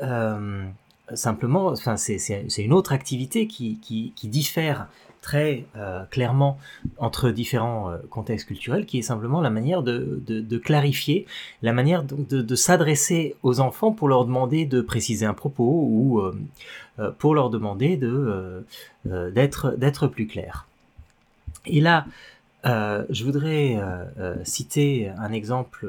simplement, 1.13 1.67
enfin, 1.67 1.97
c'est 1.97 2.45
une 2.57 2.73
autre 2.73 2.91
activité 2.91 3.47
qui, 3.47 4.13
diffère 4.23 4.87
très 5.21 5.65
euh, 5.75 6.03
clairement 6.05 6.59
entre 6.97 7.31
différents 7.31 7.89
euh, 7.89 7.97
contextes 8.09 8.47
culturels, 8.47 8.85
qui 8.85 8.99
est 8.99 9.01
simplement 9.01 9.41
la 9.41 9.49
manière 9.49 9.81
de, 9.81 10.57
clarifier, 10.57 11.25
la 11.63 11.73
manière 11.73 12.03
de, 12.03 12.55
s'adresser 12.55 13.35
aux 13.43 13.59
enfants 13.59 13.91
pour 13.91 14.07
leur 14.07 14.25
demander 14.25 14.65
de 14.65 14.81
préciser 14.81 15.25
un 15.25 15.33
propos 15.33 15.87
ou 15.89 16.19
euh, 16.19 17.11
pour 17.17 17.35
leur 17.35 17.49
demander 17.49 17.97
de 17.97 18.63
d'être 19.05 20.07
plus 20.07 20.27
clair. 20.27 20.67
Et 21.65 21.81
là, 21.81 22.05
je 22.63 23.23
voudrais 23.23 23.77
citer 24.43 25.09
un 25.09 25.31
exemple, 25.33 25.87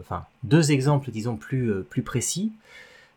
enfin 0.00 0.24
deux 0.42 0.70
exemples, 0.72 1.10
disons 1.10 1.36
plus 1.36 2.02
précis, 2.04 2.52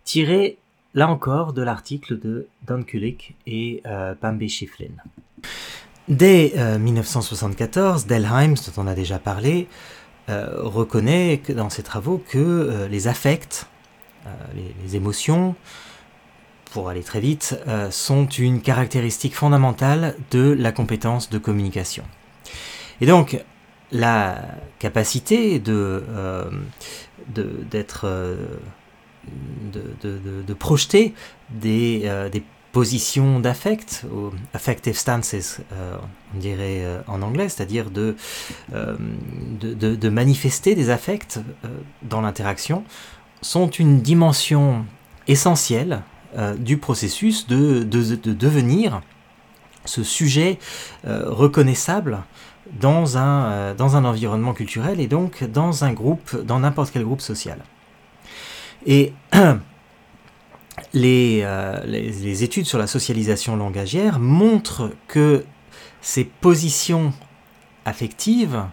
tirés 0.03 0.57
là 0.93 1.09
encore 1.09 1.53
de 1.53 1.61
l'article 1.61 2.19
de 2.19 2.47
Don 2.65 2.83
Kulik 2.83 3.35
et 3.45 3.83
Pambe 4.21 4.47
Shiflin. 4.47 4.95
Dès 6.07 6.53
1974, 6.79 8.05
euh, 8.05 8.07
Delheim, 8.07 8.53
dont 8.53 8.81
on 8.81 8.87
a 8.87 8.95
déjà 8.95 9.19
parlé, 9.19 9.67
euh, 10.29 10.47
reconnaît 10.55 11.39
que, 11.43 11.51
dans 11.51 11.69
ses 11.69 11.83
travaux 11.83 12.23
que 12.29 12.37
euh, 12.37 12.87
les 12.87 13.07
affects, 13.07 13.65
les, 14.83 14.95
émotions, 14.97 15.55
pour 16.71 16.89
aller 16.89 17.03
très 17.03 17.21
vite, 17.21 17.57
sont 17.91 18.27
une 18.27 18.61
caractéristique 18.61 19.33
fondamentale 19.33 20.15
de 20.31 20.51
la 20.51 20.73
compétence 20.73 21.29
de 21.29 21.37
communication. 21.37 22.03
Et 22.99 23.05
donc, 23.05 23.41
la 23.93 24.41
capacité 24.79 25.59
de, 25.59 26.03
d'être 27.29 28.05
de, 29.71 30.53
projeter 30.53 31.13
des, 31.49 32.09
des 32.31 32.43
position 32.77 33.39
d'affect, 33.39 34.05
affective 34.53 34.95
stances, 34.95 35.61
euh, 35.73 35.97
on 36.35 36.37
dirait 36.37 36.83
euh, 36.83 37.01
en 37.07 37.23
anglais, 37.23 37.49
c'est-à-dire 37.49 37.89
de, 37.89 38.15
euh, 38.73 38.95
de, 39.59 40.09
manifester 40.09 40.75
des 40.75 40.91
affects 40.91 41.39
dans 42.03 42.21
l'interaction, 42.21 42.83
sont 43.41 43.67
une 43.69 44.01
dimension 44.01 44.85
essentielle 45.27 46.03
du 46.59 46.77
processus 46.77 47.47
de, 47.47 47.81
devenir 47.81 49.01
ce 49.85 50.03
sujet 50.03 50.59
reconnaissable 51.03 52.19
dans 52.79 53.17
un, 53.17 53.73
dans 53.73 53.95
un 53.95 54.05
environnement 54.05 54.53
culturel 54.53 54.99
et 54.99 55.07
donc 55.07 55.43
dans 55.45 55.83
un 55.83 55.93
groupe, 55.93 56.35
dans 56.43 56.59
n'importe 56.59 56.91
quel 56.91 57.05
groupe 57.05 57.21
social. 57.21 57.57
Et 58.87 59.13
Euh, 60.95 61.79
les, 61.85 62.43
études 62.43 62.65
sur 62.65 62.77
la 62.77 62.87
socialisation 62.87 63.55
langagière 63.55 64.19
montrent 64.19 64.91
que 65.07 65.45
ces 66.01 66.23
positions 66.23 67.13
affectives, 67.85 68.63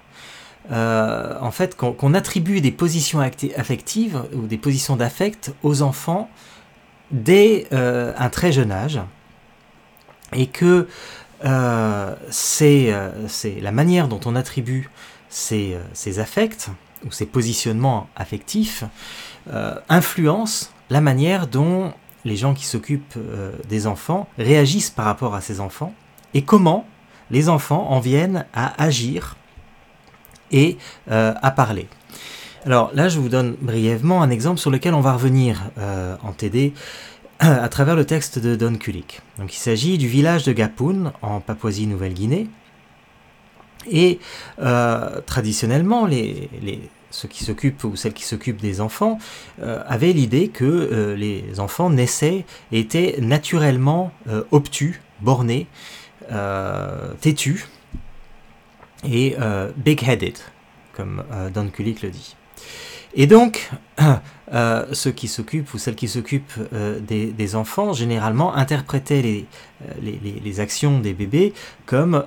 euh, 0.71 1.39
en 1.41 1.51
fait, 1.51 1.77
qu'on 1.77 2.15
attribue 2.15 2.61
des 2.61 2.73
positions 2.73 3.21
affectives 3.21 4.23
ou 4.35 4.47
des 4.47 4.59
positions 4.59 4.97
d'affect 4.97 5.53
aux 5.63 5.83
enfants 5.83 6.29
dès 7.11 7.67
euh, 7.73 8.13
un 8.17 8.29
très 8.29 8.53
jeune 8.53 8.73
âge, 8.73 9.01
et 10.33 10.47
que 10.47 10.89
c'est 12.31 12.91
la 13.61 13.73
manière 13.73 14.09
dont 14.09 14.21
on 14.25 14.35
attribue 14.35 14.89
ces, 15.29 15.77
ces, 15.93 16.19
affects 16.19 16.71
ou 17.05 17.13
ces 17.13 17.27
positionnements 17.27 18.09
affectifs 18.17 18.85
influence 19.89 20.73
la 20.91 21.01
manière 21.01 21.47
dont 21.47 21.93
les 22.25 22.37
gens 22.37 22.55
qui 22.55 22.65
s'occupent 22.67 23.17
euh, 23.17 23.53
des 23.69 23.87
enfants 23.87 24.29
réagissent 24.39 24.91
par 24.91 25.05
rapport 25.05 25.35
à 25.35 25.41
ces 25.41 25.61
enfants 25.61 25.95
et 26.33 26.43
comment 26.43 26.87
les 27.31 27.49
enfants 27.49 27.91
en 27.91 28.01
viennent 28.01 28.47
à 28.53 28.83
agir 28.83 29.37
et 30.51 30.79
euh, 31.11 31.35
à 31.43 31.51
parler. 31.51 31.89
Alors 32.65 32.91
là, 32.95 33.09
je 33.09 33.19
vous 33.19 33.29
donne 33.29 33.57
brièvement 33.61 34.23
un 34.23 34.31
exemple 34.31 34.59
sur 34.59 34.71
lequel 34.71 34.95
on 34.95 35.01
va 35.01 35.13
revenir 35.13 35.71
euh, 35.79 36.17
en 36.23 36.33
TD 36.33 36.73
à 37.41 37.69
travers 37.69 37.97
le 37.97 38.07
texte 38.07 38.39
de 38.39 38.57
Don 38.57 38.77
Kulik. 38.77 39.21
Donc 39.39 39.55
il 39.55 39.59
s'agit 39.59 39.99
du 39.99 40.09
village 40.09 40.45
de 40.45 40.53
Gapun 40.53 41.13
en 41.21 41.41
Papouasie-Nouvelle-Guinée. 41.41 42.49
Et 43.91 44.19
traditionnellement, 45.27 46.07
les, 46.07 46.49
ceux 47.15 47.29
qui 47.29 47.45
s'occupent 47.45 47.85
ou 47.85 47.95
celles 47.95 48.13
qui 48.13 48.25
s'occupent 48.25 48.61
des 48.61 48.81
enfants 48.81 49.19
euh, 49.63 49.83
avaient 49.87 50.13
l'idée 50.13 50.49
que 50.49 50.65
euh, 50.65 51.15
les 51.15 51.61
enfants 51.61 51.89
naissaient 51.89 52.45
et 52.73 52.81
étaient 52.81 53.17
naturellement 53.21 54.11
euh, 54.29 54.43
obtus, 54.51 55.01
bornés, 55.21 55.67
têtus 57.21 57.67
et 59.05 59.37
big-headed, 59.77 60.39
comme 60.95 61.23
Don 61.53 61.69
Kulik 61.69 62.01
le 62.01 62.09
dit. 62.09 62.35
Et 63.17 63.27
donc, 63.27 63.71
euh, 64.53 64.87
ceux 64.93 65.13
qui 65.13 65.29
s'occupent 65.29 65.73
ou 65.73 65.79
celles 65.79 65.95
qui 65.95 66.09
s'occupent 66.09 66.59
euh, 66.73 66.99
des, 67.01 67.57
enfants, 67.57 67.93
généralement, 67.93 68.55
interprétaient 68.55 69.23
les, 69.23 69.47
euh, 69.83 70.61
actions 70.63 71.01
des 71.01 71.15
bébés 71.15 71.55
comme 71.87 72.25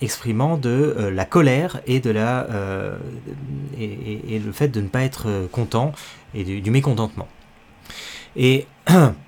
exprimant 0.00 0.56
de 0.56 1.10
la 1.12 1.24
colère 1.24 1.80
et, 1.86 2.00
de 2.00 2.10
la, 2.10 2.46
et, 3.78 4.38
le 4.38 4.52
fait 4.52 4.68
de 4.68 4.80
ne 4.80 4.88
pas 4.88 5.02
être 5.02 5.48
content 5.50 5.92
et 6.34 6.44
du 6.44 6.70
mécontentement. 6.70 7.28
Et 8.36 8.66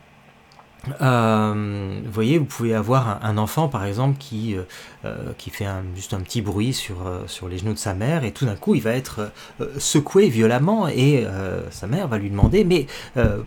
Euh, 1.01 2.01
vous 2.05 2.13
voyez, 2.13 2.39
vous 2.39 2.45
pouvez 2.45 2.75
avoir 2.75 3.25
un, 3.25 3.37
enfant, 3.39 3.69
par 3.69 3.85
exemple, 3.85 4.17
qui, 4.19 4.57
euh, 4.57 4.63
euh, 5.05 5.33
qui 5.39 5.51
fait 5.51 5.67
juste 5.95 6.15
un 6.15 6.21
petit 6.21 6.43
bruit 6.43 6.73
sur, 6.73 6.97
sur 7.27 7.49
les 7.49 7.59
genoux 7.59 7.75
de 7.75 7.79
sa 7.79 7.95
mère, 7.95 8.25
et 8.25 8.33
tout 8.33 8.47
d'un 8.47 8.57
coup, 8.57 8.75
il 8.75 8.83
va 8.83 8.93
être 8.93 9.31
secoué 9.79 10.29
violemment, 10.29 10.89
et 10.89 11.27
sa 11.71 11.87
mère 11.87 12.09
va 12.09 12.19
lui 12.19 12.31
demander, 12.31 12.65
mais 12.65 12.87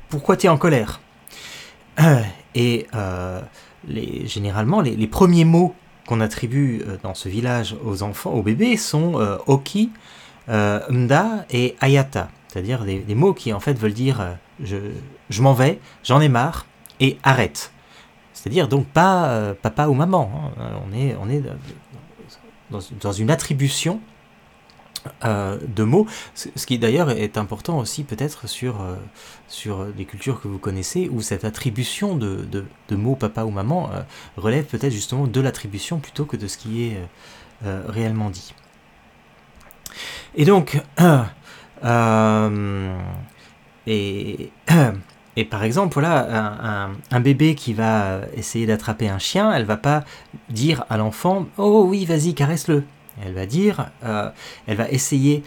pourquoi 0.10 0.38
tu 0.38 0.48
es 0.48 0.50
en 0.50 0.58
colère? 0.58 1.02
Et 2.56 2.88
généralement, 4.26 4.82
les, 4.82 5.08
premiers 5.08 5.46
mots 5.46 5.76
qu'on 6.08 6.20
attribue 6.20 6.84
dans 7.02 7.14
ce 7.14 7.30
village 7.30 7.76
aux 7.84 8.04
enfants, 8.04 8.32
aux 8.32 8.44
bébés, 8.44 8.78
sont 8.78 9.14
Oki, 9.48 9.92
Mda 10.48 11.46
et 11.50 11.76
Ayata, 11.82 12.30
c'est-à-dire 12.48 12.84
des, 12.84 13.00
des, 13.00 13.16
mots 13.16 13.34
qui 13.34 13.54
en 13.54 13.60
fait 13.60 13.74
veulent 13.74 13.94
dire 13.94 14.36
je, 14.62 14.78
je 15.30 15.42
m'en 15.42 15.54
vais, 15.54 15.80
j'en 16.04 16.22
ai 16.22 16.30
marre, 16.30 16.68
et 17.04 17.20
arrête. 17.22 17.72
C'est-à-dire 18.34 18.68
donc 18.68 18.88
pas 18.88 19.28
euh, 19.28 19.54
papa 19.54 19.88
ou 19.88 19.94
maman. 19.94 20.52
Hein. 20.58 20.72
On 20.88 20.94
est, 20.94 21.16
on 21.22 21.30
est 21.30 21.44
dans, 22.72 23.12
une 23.12 23.30
attribution 23.30 24.00
euh, 25.26 25.60
de 25.68 25.84
mots, 25.84 26.08
ce 26.34 26.66
qui 26.66 26.80
d'ailleurs 26.80 27.12
est 27.12 27.38
important 27.38 27.78
aussi 27.78 28.04
peut-être 28.04 28.48
sur, 28.48 28.82
euh, 28.82 28.96
sur 29.48 29.86
des 29.88 30.06
cultures 30.06 30.42
que 30.42 30.48
vous 30.48 30.58
connaissez, 30.58 31.10
où 31.12 31.22
cette 31.22 31.44
attribution 31.46 32.16
de, 32.16 32.48
de, 32.88 32.96
mots 32.96 33.16
papa 33.16 33.44
ou 33.44 33.52
maman 33.52 33.92
relève 34.38 34.66
peut-être 34.66 34.94
justement 34.94 35.28
de 35.28 35.42
l'attribution 35.42 36.00
plutôt 36.00 36.26
que 36.26 36.38
de 36.38 36.48
ce 36.48 36.58
qui 36.58 36.86
est 36.86 36.98
réellement 37.88 38.30
dit. 38.30 38.56
Et 40.36 40.46
donc, 40.46 40.82
et 43.88 44.52
et 45.36 45.46
par 45.46 45.64
exemple, 45.64 45.94
voilà, 45.94 46.92
un, 47.12 47.20
bébé 47.20 47.56
qui 47.56 47.74
va 47.74 48.22
essayer 48.36 48.66
d'attraper 48.66 49.10
un 49.10 49.18
chien, 49.18 49.52
elle 49.52 49.66
va 49.66 49.78
pas 49.78 50.04
dire 50.50 50.86
à 50.90 50.98
l'enfant 50.98 51.48
Oh 51.58 51.86
oui, 51.88 52.06
vas-y, 52.06 52.36
caresse-le. 52.36 52.84
Elle 53.24 53.34
va 53.34 53.46
dire, 53.46 53.90
euh, 54.04 54.30
elle 54.68 54.78
va 54.78 54.90
essayer 54.90 55.44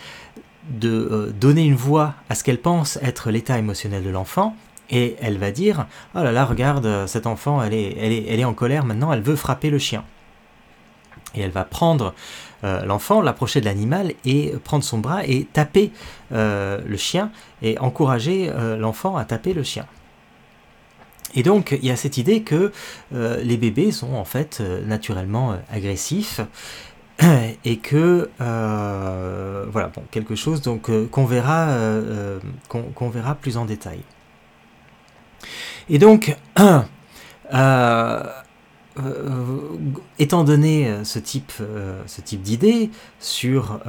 de 0.70 0.88
euh, 0.88 1.32
donner 1.32 1.64
une 1.64 1.76
voix 1.76 2.14
à 2.28 2.34
ce 2.34 2.42
qu'elle 2.42 2.60
pense 2.60 2.98
être 3.02 3.30
l'état 3.30 3.58
émotionnel 3.58 4.02
de 4.02 4.10
l'enfant, 4.10 4.56
et 4.90 5.16
elle 5.20 5.38
va 5.38 5.52
dire 5.52 5.86
Oh 6.14 6.22
là 6.22 6.32
là, 6.32 6.44
regarde, 6.44 7.06
cet 7.06 7.26
enfant, 7.26 7.62
elle 7.62 7.74
est, 7.74 7.96
elle 7.98 8.12
est, 8.12 8.26
elle 8.28 8.40
est 8.40 8.44
en 8.44 8.54
colère 8.54 8.84
maintenant, 8.84 9.12
elle 9.12 9.22
veut 9.22 9.36
frapper 9.36 9.70
le 9.70 9.78
chien. 9.78 10.04
Et 11.36 11.40
elle 11.40 11.50
va 11.50 11.64
prendre 11.64 12.14
euh, 12.64 12.84
l'enfant, 12.84 13.20
l'approcher 13.20 13.60
de 13.60 13.66
l'animal 13.66 14.12
et 14.24 14.54
prendre 14.64 14.82
son 14.82 14.98
bras 14.98 15.26
et 15.26 15.44
taper 15.52 15.92
euh, 16.32 16.80
le 16.86 16.96
chien 16.96 17.30
et 17.60 17.78
encourager 17.78 18.48
euh, 18.48 18.76
l'enfant 18.76 19.16
à 19.16 19.24
taper 19.24 19.52
le 19.52 19.62
chien. 19.62 19.86
Et 21.34 21.42
donc 21.42 21.76
il 21.78 21.86
y 21.86 21.90
a 21.90 21.96
cette 21.96 22.16
idée 22.16 22.42
que 22.42 22.72
les 23.10 23.58
bébés 23.58 23.92
sont 23.92 24.14
en 24.14 24.24
fait 24.24 24.62
naturellement 24.86 25.54
agressifs 25.70 26.40
et 27.64 27.76
que 27.76 28.30
voilà 28.38 29.88
bon, 29.88 30.02
quelque 30.10 30.34
chose 30.34 30.62
donc 30.62 30.88
qu'on 31.10 31.26
verra 31.26 31.76
verra 33.12 33.34
plus 33.34 33.58
en 33.58 33.66
détail. 33.66 34.00
Et 35.90 35.98
donc 35.98 36.34
étant 40.18 40.44
donné 40.44 40.88
euh, 40.88 41.04
ce 41.04 41.18
type, 41.18 41.52
euh, 41.60 42.02
type 42.24 42.42
d'idée 42.42 42.90
sur 43.20 43.80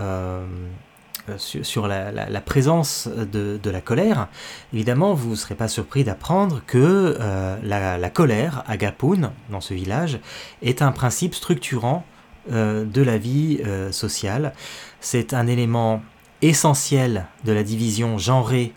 sur, 1.37 1.87
la, 1.87 2.41
présence 2.45 3.09
de, 3.09 3.59
la 3.69 3.81
colère, 3.81 4.29
évidemment, 4.73 5.13
vous 5.13 5.31
ne 5.31 5.35
serez 5.35 5.55
pas 5.55 5.67
surpris 5.67 6.05
d'apprendre 6.05 6.61
que 6.65 7.17
la, 7.63 8.09
colère, 8.09 8.63
à 8.65 8.77
Gapoun, 8.77 9.31
dans 9.49 9.59
ce 9.59 9.73
village, 9.73 10.21
est 10.61 10.81
un 10.81 10.93
principe 10.93 11.35
structurant 11.35 12.05
de 12.49 13.01
la 13.01 13.17
vie 13.17 13.59
sociale. 13.91 14.53
C'est 15.01 15.33
un 15.33 15.47
élément 15.47 16.01
essentiel 16.41 17.25
de 17.43 17.51
la 17.51 17.63
division 17.63 18.17
genrée 18.17 18.71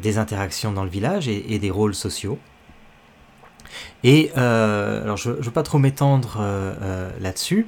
des 0.00 0.18
interactions 0.18 0.70
dans 0.70 0.84
le 0.84 0.90
village 0.90 1.26
et 1.26 1.58
des 1.58 1.72
rôles 1.72 1.96
sociaux. 1.96 2.38
Et 4.04 4.30
euh, 4.36 5.02
alors 5.02 5.16
je 5.16 5.30
ne 5.30 5.36
veux 5.36 5.50
pas 5.50 5.62
trop 5.62 5.78
m'étendre 5.78 6.36
euh, 6.38 6.74
euh, 6.82 7.10
là-dessus, 7.20 7.66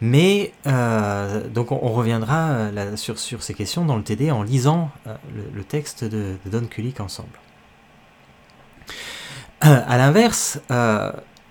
mais 0.00 0.52
donc 1.52 1.72
on, 1.72 1.92
reviendra 1.92 2.70
sur, 2.94 3.18
ces 3.18 3.54
questions 3.54 3.84
dans 3.84 3.96
le 3.96 4.02
TD 4.02 4.30
en 4.30 4.42
lisant 4.44 4.90
le, 5.54 5.64
texte 5.64 6.04
de, 6.04 6.36
Don 6.46 6.66
Kulik 6.70 7.00
ensemble. 7.00 7.40
à 9.60 9.98
l'inverse, 9.98 10.60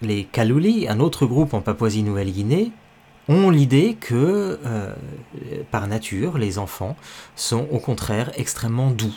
les 0.01 0.23
Kaluli, 0.23 0.87
un 0.87 1.01
autre 1.01 1.25
groupe 1.25 1.53
en 1.53 1.59
Papouasie-Nouvelle-Guinée, 1.59 2.71
ont 3.27 3.49
l'idée 3.49 3.97
que 3.99 4.57
par 5.69 5.87
nature, 5.87 6.37
les 6.37 6.57
enfants 6.57 6.95
sont 7.35 7.67
au 7.71 7.79
contraire 7.79 8.31
extrêmement 8.37 8.91
doux 8.91 9.15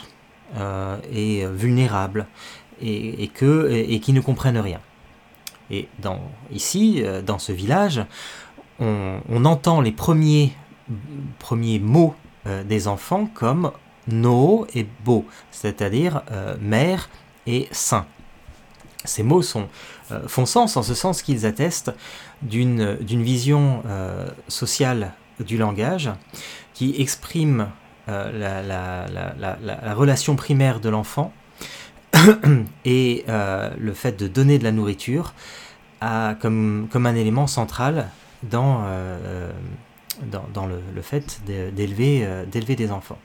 et 1.13 1.45
vulnérables 1.45 2.27
et, 2.81 3.23
et, 3.23 3.99
qui 4.01 4.11
ne 4.11 4.19
comprennent 4.19 4.59
rien. 4.59 4.81
Et 5.71 5.87
dans, 5.99 6.19
ici, 6.51 7.01
euh, 7.01 7.21
dans 7.21 7.39
ce 7.39 7.53
village, 7.53 8.05
on, 8.79 9.45
entend 9.45 9.79
les 9.79 9.91
premiers, 9.91 10.53
mots 11.79 12.15
euh, 12.45 12.63
des 12.63 12.87
enfants 12.87 13.27
comme 13.33 13.71
no 14.07 14.67
et 14.73 14.85
beau, 15.05 15.25
c'est-à-dire 15.51 16.23
euh, 16.31 16.55
mère 16.59 17.09
et 17.47 17.69
saint. 17.71 18.05
Ces 19.05 19.23
mots 19.23 19.41
font 20.27 20.45
sens 20.45 20.77
en 20.77 20.83
ce 20.83 20.93
sens 20.93 21.23
qu'ils 21.23 21.47
attestent 21.47 21.91
d'une 22.43 22.97
vision 23.23 23.81
sociale 24.47 25.13
du 25.39 25.57
langage 25.57 26.11
qui 26.75 27.01
exprime 27.01 27.69
la, 28.07 29.07
relation 29.95 30.35
primaire 30.35 30.79
de 30.79 30.89
l'enfant 30.89 31.33
et 32.85 33.23
euh, 33.29 33.69
le 33.77 33.93
fait 33.93 34.19
de 34.19 34.27
donner 34.27 34.59
de 34.59 34.63
la 34.63 34.71
nourriture 34.71 35.33
a 36.01 36.35
comme, 36.39 36.89
un 36.93 37.15
élément 37.15 37.47
central 37.47 38.09
dans, 38.43 38.83
euh, 38.85 39.51
dans, 40.53 40.65
le, 40.65 41.01
fait 41.01 41.41
d'élever 41.45 42.21
euh, 42.23 42.45
des 42.45 42.91
enfants. 42.91 43.19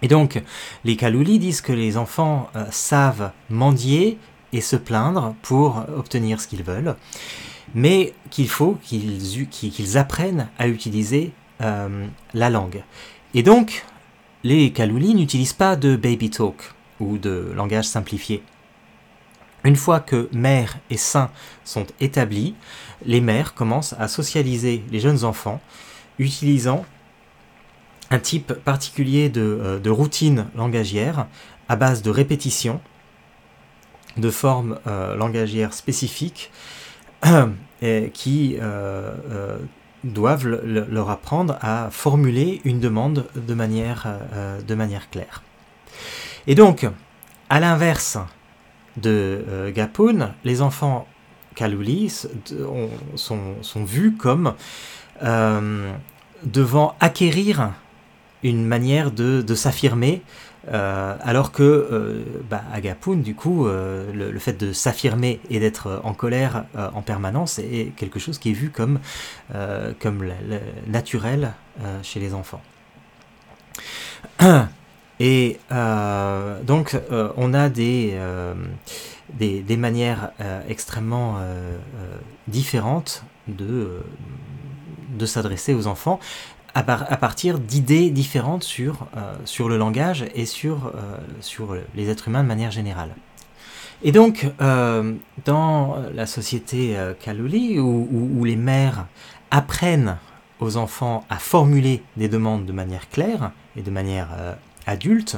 Et 0.00 0.08
donc, 0.08 0.40
les 0.84 0.96
Kalouli 0.96 1.40
disent 1.40 1.60
que 1.60 1.72
les 1.72 1.96
enfants 1.96 2.50
savent 2.70 3.32
mendier 3.50 4.18
et 4.52 4.60
se 4.60 4.76
plaindre 4.76 5.34
pour 5.42 5.82
obtenir 5.96 6.40
ce 6.40 6.46
qu'ils 6.46 6.62
veulent, 6.62 6.94
mais 7.74 8.14
qu'il 8.30 8.48
faut 8.48 8.78
qu'ils 8.80 9.98
apprennent 9.98 10.48
à 10.56 10.68
utiliser 10.68 11.32
la 11.58 12.50
langue. 12.50 12.84
Et 13.34 13.42
donc, 13.42 13.84
les 14.44 14.70
Kalouli 14.70 15.16
n'utilisent 15.16 15.52
pas 15.52 15.74
de 15.74 15.96
baby 15.96 16.30
talk 16.30 16.74
ou 17.00 17.18
de 17.18 17.52
langage 17.54 17.86
simplifié. 17.86 18.42
Une 19.64 19.76
fois 19.76 20.00
que 20.00 20.28
mère 20.32 20.78
et 20.88 20.96
saint 20.96 21.30
sont 21.64 21.86
établis, 22.00 22.54
les 23.04 23.20
mères 23.20 23.54
commencent 23.54 23.94
à 23.98 24.08
socialiser 24.08 24.84
les 24.90 25.00
jeunes 25.00 25.24
enfants 25.24 25.60
utilisant 26.18 26.84
un 28.10 28.18
type 28.18 28.52
particulier 28.52 29.28
de, 29.28 29.80
euh, 29.84 29.92
routine 29.92 30.46
langagière 30.56 31.26
à 31.68 31.76
base 31.76 32.02
de 32.02 32.10
répétition, 32.10 32.80
de 34.16 34.30
formes 34.30 34.78
euh, 34.86 35.14
langagières 35.16 35.74
spécifiques 35.74 36.50
qui 38.14 38.56
euh, 38.60 39.58
doivent 40.02 40.46
leur 40.46 41.10
apprendre 41.10 41.58
à 41.60 41.88
formuler 41.90 42.60
une 42.64 42.80
demande 42.80 43.26
de 43.34 43.54
de 43.54 44.74
manière 44.74 45.10
claire. 45.10 45.42
Et 46.48 46.54
donc, 46.54 46.86
à 47.50 47.60
l'inverse 47.60 48.16
de 48.96 49.44
euh, 49.48 49.70
Gapoun, 49.70 50.32
les 50.44 50.62
enfants 50.62 51.06
Kalouli 51.54 52.10
sont, 53.16 53.84
vus 53.84 54.16
comme 54.16 54.54
euh, 55.22 55.92
devant 56.44 56.96
acquérir 57.00 57.72
une 58.42 58.64
manière 58.64 59.10
de, 59.10 59.54
s'affirmer, 59.54 60.22
euh, 60.68 61.16
alors 61.20 61.52
que 61.52 62.24
bah, 62.48 62.62
à 62.72 62.80
Gapoun, 62.80 63.20
du 63.20 63.34
coup, 63.34 63.66
le, 63.66 64.38
fait 64.38 64.54
de 64.54 64.72
s'affirmer 64.72 65.40
et 65.50 65.60
d'être 65.60 66.00
en 66.02 66.14
colère 66.14 66.64
en 66.94 67.02
permanence 67.02 67.58
est 67.58 67.92
quelque 67.96 68.18
chose 68.18 68.38
qui 68.38 68.50
est 68.50 68.54
vu 68.54 68.70
comme, 68.70 69.00
comme 70.00 70.32
naturel 70.86 71.52
chez 72.02 72.20
les 72.20 72.32
enfants. 72.32 72.62
Et 75.20 75.58
euh, 75.72 76.62
donc, 76.62 76.94
euh, 77.10 77.30
on 77.36 77.52
a 77.54 77.68
des, 77.68 78.10
euh, 78.12 78.54
des, 79.34 79.76
manières 79.76 80.30
extrêmement 80.68 81.38
différentes 82.46 83.24
de, 83.48 84.02
de 85.18 85.26
s'adresser 85.26 85.74
aux 85.74 85.86
enfants 85.86 86.20
à, 86.74 86.82
partir 86.82 87.58
d'idées 87.58 88.10
différentes 88.10 88.62
sur, 88.62 89.06
sur 89.44 89.68
le 89.68 89.76
langage 89.76 90.26
et 90.34 90.46
sur, 90.46 90.92
sur 91.40 91.76
les 91.96 92.08
êtres 92.08 92.28
humains 92.28 92.42
de 92.42 92.48
manière 92.48 92.70
générale. 92.70 93.10
Et 94.02 94.12
donc, 94.12 94.46
dans 95.44 95.96
la 96.14 96.26
société 96.26 96.96
Kaluli, 97.20 97.80
où, 97.80 98.08
où, 98.10 98.44
les 98.44 98.56
mères 98.56 99.06
apprennent 99.50 100.18
aux 100.60 100.76
enfants 100.76 101.24
à 101.30 101.36
formuler 101.36 102.02
des 102.16 102.28
demandes 102.28 102.64
de 102.64 102.72
manière 102.72 103.08
claire 103.08 103.50
et 103.76 103.82
de 103.82 103.90
manière 103.90 104.28
adultes, 104.88 105.36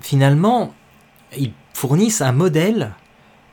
finalement, 0.00 0.74
ils 1.36 1.52
fournissent 1.74 2.22
un 2.22 2.32
modèle 2.32 2.92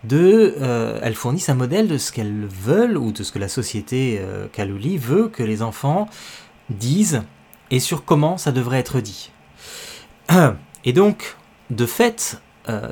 de, 0.04 0.56
euh, 0.62 1.00
elles 1.02 1.16
fournissent 1.16 1.50
un 1.50 1.56
modèle 1.56 1.88
de 1.88 1.98
ce 1.98 2.12
qu'elles 2.12 2.46
veulent 2.46 2.98
ou 2.98 3.12
de 3.12 3.24
ce 3.24 3.32
que 3.32 3.40
la 3.40 3.48
société 3.48 4.20
euh, 4.20 4.48
Kalouli 4.52 4.98
veut 4.98 5.30
que 5.30 5.44
les 5.44 5.62
enfants 5.62 6.08
disent 6.70 7.24
et 7.72 7.80
sur 7.80 8.06
comment 8.06 8.38
ça 8.38 8.52
devrait 8.52 8.80
être 8.80 9.00
dit. 9.00 9.32
Et 10.84 10.94
donc, 10.94 11.36
de 11.72 11.86
fait, 11.86 12.40
euh, 12.70 12.90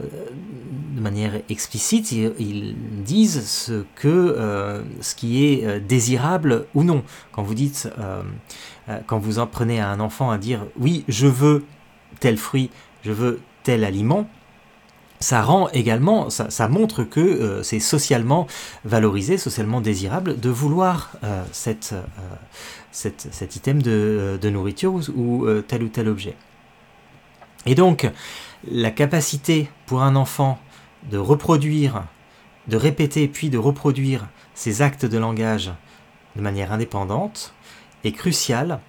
de 0.95 1.01
manière 1.01 1.33
explicite, 1.49 2.12
ils, 2.12 2.75
disent 3.03 3.47
ce 3.47 3.83
que 3.95 4.83
ce 5.01 5.13
qui 5.13 5.45
est 5.45 5.79
désirable 5.79 6.65
ou 6.73 6.83
non. 6.83 7.03
Quand 7.31 7.43
vous 7.43 7.53
dites, 7.53 7.89
quand 9.07 9.19
vous 9.19 9.39
en 9.39 9.47
prenez 9.47 9.79
à 9.79 9.89
un 9.89 9.99
enfant 9.99 10.31
à 10.31 10.38
dire 10.38 10.65
oui, 10.79 11.03
je 11.07 11.27
veux 11.27 11.65
tel 12.19 12.38
fruit, 12.38 12.69
je 13.04 13.12
veux 13.12 13.41
tel 13.63 13.84
aliment, 13.84 14.28
ça 15.23 15.41
rend 15.41 15.69
également, 15.69 16.30
ça, 16.30 16.67
montre 16.67 17.06
que 17.06 17.21
euh, 17.21 17.63
c'est 17.63 17.80
socialement 17.80 18.45
valorisé, 18.84 19.38
socialement 19.38 19.80
désirable 19.80 20.38
de 20.38 20.49
vouloir 20.49 21.12
euh, 21.23 21.45
euh, 21.67 22.02
cet 22.91 23.56
item 23.56 23.82
de, 23.82 24.49
nourriture 24.49 24.93
ou, 25.15 25.47
tel 25.65 25.84
ou 25.84 25.88
tel 25.88 26.10
objet. 26.10 26.36
Et 27.65 27.73
donc, 27.73 28.12
la 28.69 28.91
capacité 28.91 29.69
pour 29.86 30.04
un 30.04 30.17
enfant 30.17 30.60
de 31.10 31.17
reproduire, 31.17 32.04
de 32.67 32.76
répéter 32.76 33.30
puis 33.30 33.49
de 33.49 33.58
reproduire 33.58 34.28
ses 34.56 34.82
actes 34.82 35.06
de 35.06 35.17
langage 35.17 35.71
de 36.36 36.41
manière 36.41 36.73
indépendante 36.73 37.54
est 38.04 38.12
cruciale 38.12 38.82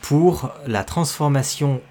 pour 0.00 0.50
la 0.66 0.84
transformation 0.84 1.82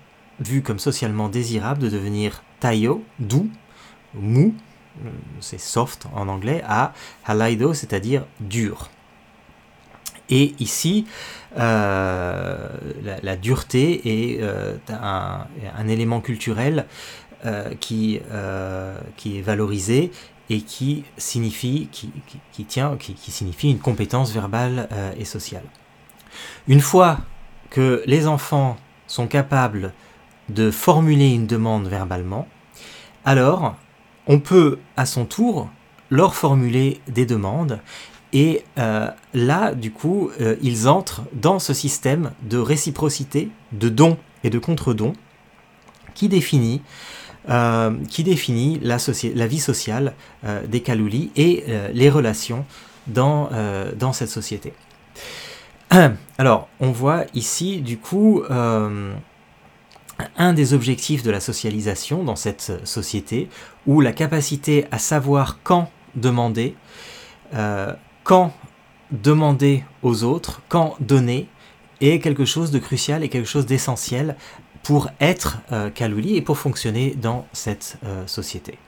vu 0.41 0.61
comme 0.61 0.79
socialement 0.79 1.29
désirable 1.29 1.79
de 1.79 1.89
devenir 1.89 2.43
tayo, 2.59 3.03
doux, 3.19 3.49
mou, 4.13 4.53
euh, 5.05 5.09
c'est 5.39 5.59
soft 5.59 6.07
en 6.13 6.27
anglais, 6.27 6.61
à 6.67 6.93
halaido, 7.25 7.73
c'est-à-dire 7.73 8.25
dur. 8.39 8.89
Et 10.29 10.55
ici, 10.59 11.05
euh, 11.57 12.69
la, 13.21 13.35
dureté 13.35 14.33
est 14.33 14.41
euh, 14.41 14.77
un, 14.89 15.87
élément 15.87 16.21
culturel 16.21 16.85
qui, 17.79 18.21
qui 19.17 19.37
est 19.37 19.41
valorisé 19.41 20.11
et 20.49 20.61
qui 20.61 21.03
signifie, 21.17 21.89
qui, 21.91 22.11
qui, 22.51 22.65
tient, 22.65 22.95
qui, 22.97 23.15
qui, 23.15 23.31
signifie 23.31 23.71
une 23.71 23.79
compétence 23.79 24.31
verbale 24.31 24.87
et 25.17 25.25
sociale. 25.25 25.63
Une 26.67 26.81
fois 26.81 27.19
que 27.71 28.03
les 28.05 28.27
enfants 28.27 28.77
sont 29.07 29.27
capables 29.27 29.91
de 30.53 30.71
formuler 30.71 31.29
une 31.29 31.47
demande 31.47 31.87
verbalement, 31.87 32.47
alors 33.25 33.75
on 34.27 34.39
peut 34.39 34.79
à 34.97 35.05
son 35.05 35.25
tour 35.25 35.69
leur 36.09 36.35
formuler 36.35 36.99
des 37.07 37.25
demandes 37.25 37.79
Et 38.33 38.63
là, 39.33 39.73
du 39.73 39.91
coup, 39.91 40.31
ils 40.61 40.87
entrent 40.87 41.23
dans 41.33 41.59
ce 41.59 41.73
système 41.73 42.31
de 42.43 42.57
réciprocité, 42.57 43.49
de 43.71 43.89
dons 43.89 44.17
et 44.43 44.49
de 44.49 44.59
contre-dons, 44.59 45.13
qui 46.13 46.29
définit 46.29 46.81
qui 48.09 48.23
définit 48.23 48.79
la, 48.81 48.97
vie 49.47 49.59
sociale 49.59 50.13
des 50.67 50.81
Kaloulis 50.81 51.31
et 51.35 51.65
les 51.93 52.09
relations 52.09 52.65
dans, 53.07 53.49
cette 54.13 54.29
société. 54.29 54.73
Alors, 56.37 56.69
on 56.79 56.91
voit 56.91 57.25
ici, 57.33 57.81
du 57.81 57.97
coup, 57.97 58.43
euh, 58.49 59.13
un 60.37 60.53
des 60.53 60.73
objectifs 60.73 61.23
de 61.23 61.31
la 61.31 61.39
socialisation 61.39 62.23
dans 62.23 62.35
cette 62.35 62.85
société, 62.85 63.49
où 63.85 64.01
la 64.01 64.13
capacité 64.13 64.85
à 64.91 64.97
savoir 64.97 65.59
quand 65.63 65.89
demander, 66.15 66.75
euh, 67.53 67.93
quand 68.23 68.53
demander 69.11 69.83
aux 70.03 70.23
autres, 70.23 70.61
quand 70.69 70.95
donner, 70.99 71.47
est 71.99 72.19
quelque 72.19 72.45
chose 72.45 72.71
de 72.71 72.79
crucial 72.79 73.23
et 73.23 73.29
quelque 73.29 73.47
chose 73.47 73.65
d'essentiel 73.65 74.35
pour 74.83 75.09
être 75.19 75.59
euh, 75.71 75.89
Kalouli 75.89 76.35
et 76.35 76.41
pour 76.41 76.57
fonctionner 76.57 77.15
dans 77.15 77.45
cette 77.53 77.97
société. 78.25 78.79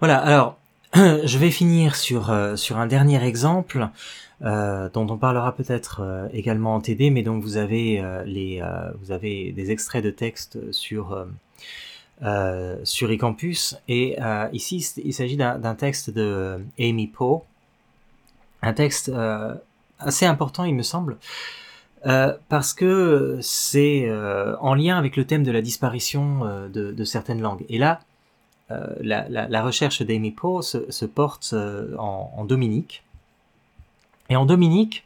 Voilà, 0.00 0.18
alors 0.18 0.58
je 0.94 1.38
vais 1.38 1.50
finir 1.50 1.96
sur, 1.96 2.30
euh, 2.30 2.54
sur 2.54 2.78
un 2.78 2.86
dernier 2.86 3.22
exemple 3.24 3.88
euh, 4.42 4.88
dont 4.90 5.06
on 5.10 5.18
parlera 5.18 5.54
peut-être 5.54 6.00
euh, 6.00 6.28
également 6.32 6.74
en 6.74 6.80
TD, 6.80 7.10
mais 7.10 7.22
avez, 7.56 8.02
les, 8.24 8.62
vous 9.00 9.12
avez 9.12 9.52
des 9.52 9.70
extraits 9.70 10.04
de 10.04 10.10
texte 10.10 10.72
sur, 10.72 11.26
sur 12.84 13.10
eCampus. 13.10 13.76
Et 13.88 14.16
ici, 14.52 14.94
il 15.04 15.14
s'agit 15.14 15.36
d'un 15.36 15.74
texte 15.74 16.10
de 16.10 16.60
Amy 16.78 17.06
Poe, 17.06 17.42
un 18.62 18.72
texte 18.72 19.12
assez 19.98 20.26
important, 20.26 20.64
il 20.64 20.74
me 20.74 20.82
semble. 20.82 21.18
parce 22.02 22.74
que 22.74 23.38
c'est 23.40 24.10
en 24.60 24.74
lien 24.74 24.98
avec 24.98 25.16
le 25.16 25.24
thème 25.24 25.42
de 25.42 25.52
la 25.52 25.62
disparition 25.62 26.68
de, 26.68 27.04
certaines 27.04 27.40
langues. 27.40 27.64
Et 27.68 27.78
là, 27.78 28.00
euh, 28.70 28.86
la, 29.00 29.62
recherche 29.62 30.02
d'Amy 30.02 30.30
Poe 30.30 30.62
se, 30.62 31.04
porte 31.06 31.50
euh, 31.54 31.96
en, 31.96 32.44
Dominique. 32.44 33.02
Et 34.28 34.36
en 34.36 34.44
Dominique, 34.46 35.04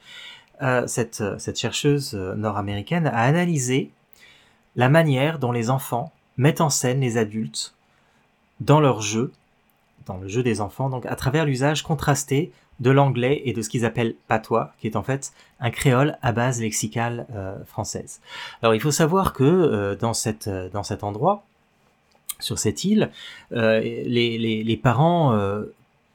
euh, 0.63 0.87
cette, 0.87 1.23
chercheuse 1.57 2.15
nord-américaine 2.15 3.07
a 3.07 3.23
analysé 3.23 3.91
la 4.77 4.89
manière 4.89 5.39
dont 5.39 5.53
les 5.53 5.71
enfants 5.71 6.13
mettent 6.37 6.61
en 6.61 6.71
scène 6.71 7.01
les 7.01 7.17
adultes 7.17 7.75
dans 8.61 8.81
leur 8.81 9.01
jeu, 9.01 9.33
dans 10.07 10.17
le 10.17 10.29
jeu 10.29 10.43
des 10.43 10.61
enfants, 10.61 10.89
donc 10.89 11.07
à 11.07 11.17
travers 11.17 11.45
l'usage 11.45 11.83
contrasté 11.83 12.53
de 12.81 12.91
l'anglais 12.91 13.43
et 13.45 13.53
de 13.53 13.63
ce 13.63 13.69
qu'ils 13.69 13.85
appellent 13.85 14.15
patois, 14.29 14.73
qui 14.81 14.87
est 14.87 14.97
en 14.97 15.03
fait 15.03 15.33
un 15.61 15.71
créole 15.71 16.17
à 16.23 16.33
base 16.33 16.61
lexicale 16.61 17.27
française. 17.67 18.21
Alors 18.63 18.75
il 18.75 18.81
faut 18.81 18.91
savoir 18.91 19.35
que 19.35 19.97
dans, 20.01 20.15
cet 20.15 20.49
endroit, 21.05 21.45
sur 22.43 22.59
cette 22.59 22.85
île, 22.85 23.11
euh, 23.53 23.81
les, 23.81 24.81
parents 24.83 25.33
euh, 25.33 25.65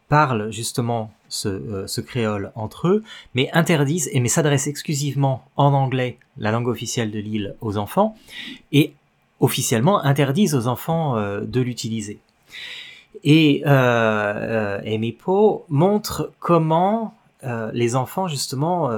parlent 0.09 0.51
justement 0.51 1.11
euh, 1.45 1.87
ce, 1.87 2.01
créole 2.01 2.51
entre 2.55 2.87
eux, 2.87 3.03
mais 3.33 3.49
interdisent, 3.53 4.09
et 4.11 4.19
mais 4.19 4.29
s'adressent 4.29 4.67
exclusivement 4.67 5.43
en 5.55 5.73
anglais, 5.73 6.17
la 6.37 6.51
langue 6.51 6.67
officielle 6.67 7.11
de 7.11 7.19
l'île, 7.19 7.55
aux 7.61 7.77
enfants, 7.77 8.15
et 8.71 8.93
officiellement 9.39 10.03
interdisent 10.03 10.55
aux 10.55 10.67
enfants 10.67 11.15
de 11.41 11.61
l'utiliser. 11.61 12.19
Et 13.23 13.63
euh, 13.65 14.79
Poe 15.19 15.63
montre 15.69 16.31
comment 16.39 17.13
les 17.73 17.95
enfants 17.95 18.27
justement 18.27 18.91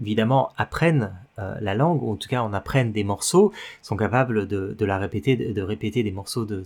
évidemment 0.00 0.52
apprennent 0.56 1.12
euh, 1.38 1.54
la 1.62 1.74
langue, 1.74 2.02
ou 2.02 2.12
en 2.12 2.16
tout 2.16 2.28
cas 2.28 2.42
on 2.42 2.52
apprenne 2.52 2.92
des 2.92 3.04
morceaux, 3.04 3.54
sont 3.80 3.96
capables 3.96 4.46
de, 4.46 4.84
la 4.84 4.98
répéter, 4.98 5.34
de, 5.36 5.62
répéter 5.62 6.02
des 6.02 6.10
morceaux 6.10 6.44
de, 6.44 6.62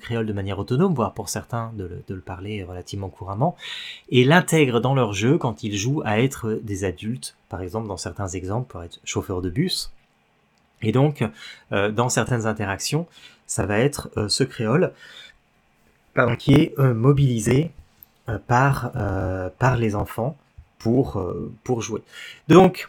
créole 0.00 0.26
de 0.26 0.32
manière 0.32 0.58
autonome, 0.58 0.94
voire 0.94 1.14
pour 1.14 1.28
certains 1.28 1.70
de 1.76 2.02
le, 2.08 2.20
parler 2.20 2.64
relativement 2.64 3.08
couramment, 3.08 3.56
et 4.08 4.24
l'intègrent 4.24 4.80
dans 4.80 4.96
leur 4.96 5.12
jeu 5.12 5.38
quand 5.38 5.62
ils 5.62 5.76
jouent 5.76 6.02
à 6.04 6.20
être 6.20 6.58
des 6.60 6.82
adultes, 6.82 7.36
par 7.48 7.62
exemple 7.62 7.86
dans 7.86 7.96
certains 7.96 8.26
exemples 8.26 8.66
pour 8.68 8.82
être 8.82 8.98
chauffeur 9.04 9.42
de 9.42 9.50
bus. 9.50 9.92
Et 10.82 10.90
donc, 10.90 11.24
euh, 11.70 11.92
dans 11.92 12.08
certaines 12.08 12.46
interactions, 12.46 13.06
ça 13.46 13.64
va 13.64 13.78
être 13.78 14.10
euh, 14.16 14.28
ce 14.28 14.42
créole 14.42 14.92
qui 16.40 16.54
est 16.54 16.76
mobilisé 16.78 17.70
par, 18.48 18.90
par 19.60 19.76
les 19.76 19.94
enfants 19.94 20.36
pour, 20.80 21.24
pour 21.62 21.80
jouer. 21.80 22.02
Donc, 22.48 22.88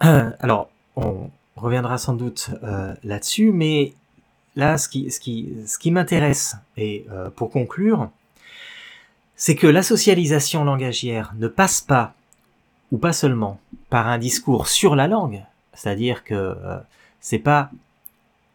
alors, 0.00 0.70
on 0.96 1.30
reviendra 1.56 1.98
sans 1.98 2.14
doute 2.14 2.50
euh, 2.62 2.94
là-dessus, 3.02 3.52
mais 3.52 3.94
là, 4.56 4.78
ce 4.78 4.88
qui, 4.88 5.90
m'intéresse, 5.90 6.56
et 6.76 7.06
euh, 7.10 7.30
pour 7.30 7.50
conclure, 7.50 8.10
c'est 9.36 9.56
que 9.56 9.66
la 9.66 9.82
socialisation 9.82 10.64
langagière 10.64 11.34
ne 11.36 11.48
passe 11.48 11.80
pas, 11.80 12.14
ou 12.92 12.98
pas 12.98 13.12
seulement, 13.12 13.60
par 13.90 14.08
un 14.08 14.18
discours 14.18 14.68
sur 14.68 14.96
la 14.96 15.08
langue, 15.08 15.42
c'est-à-dire 15.74 16.24
que 16.24 16.34
euh, 16.34 16.78
c'est 17.20 17.38
pas, 17.38 17.70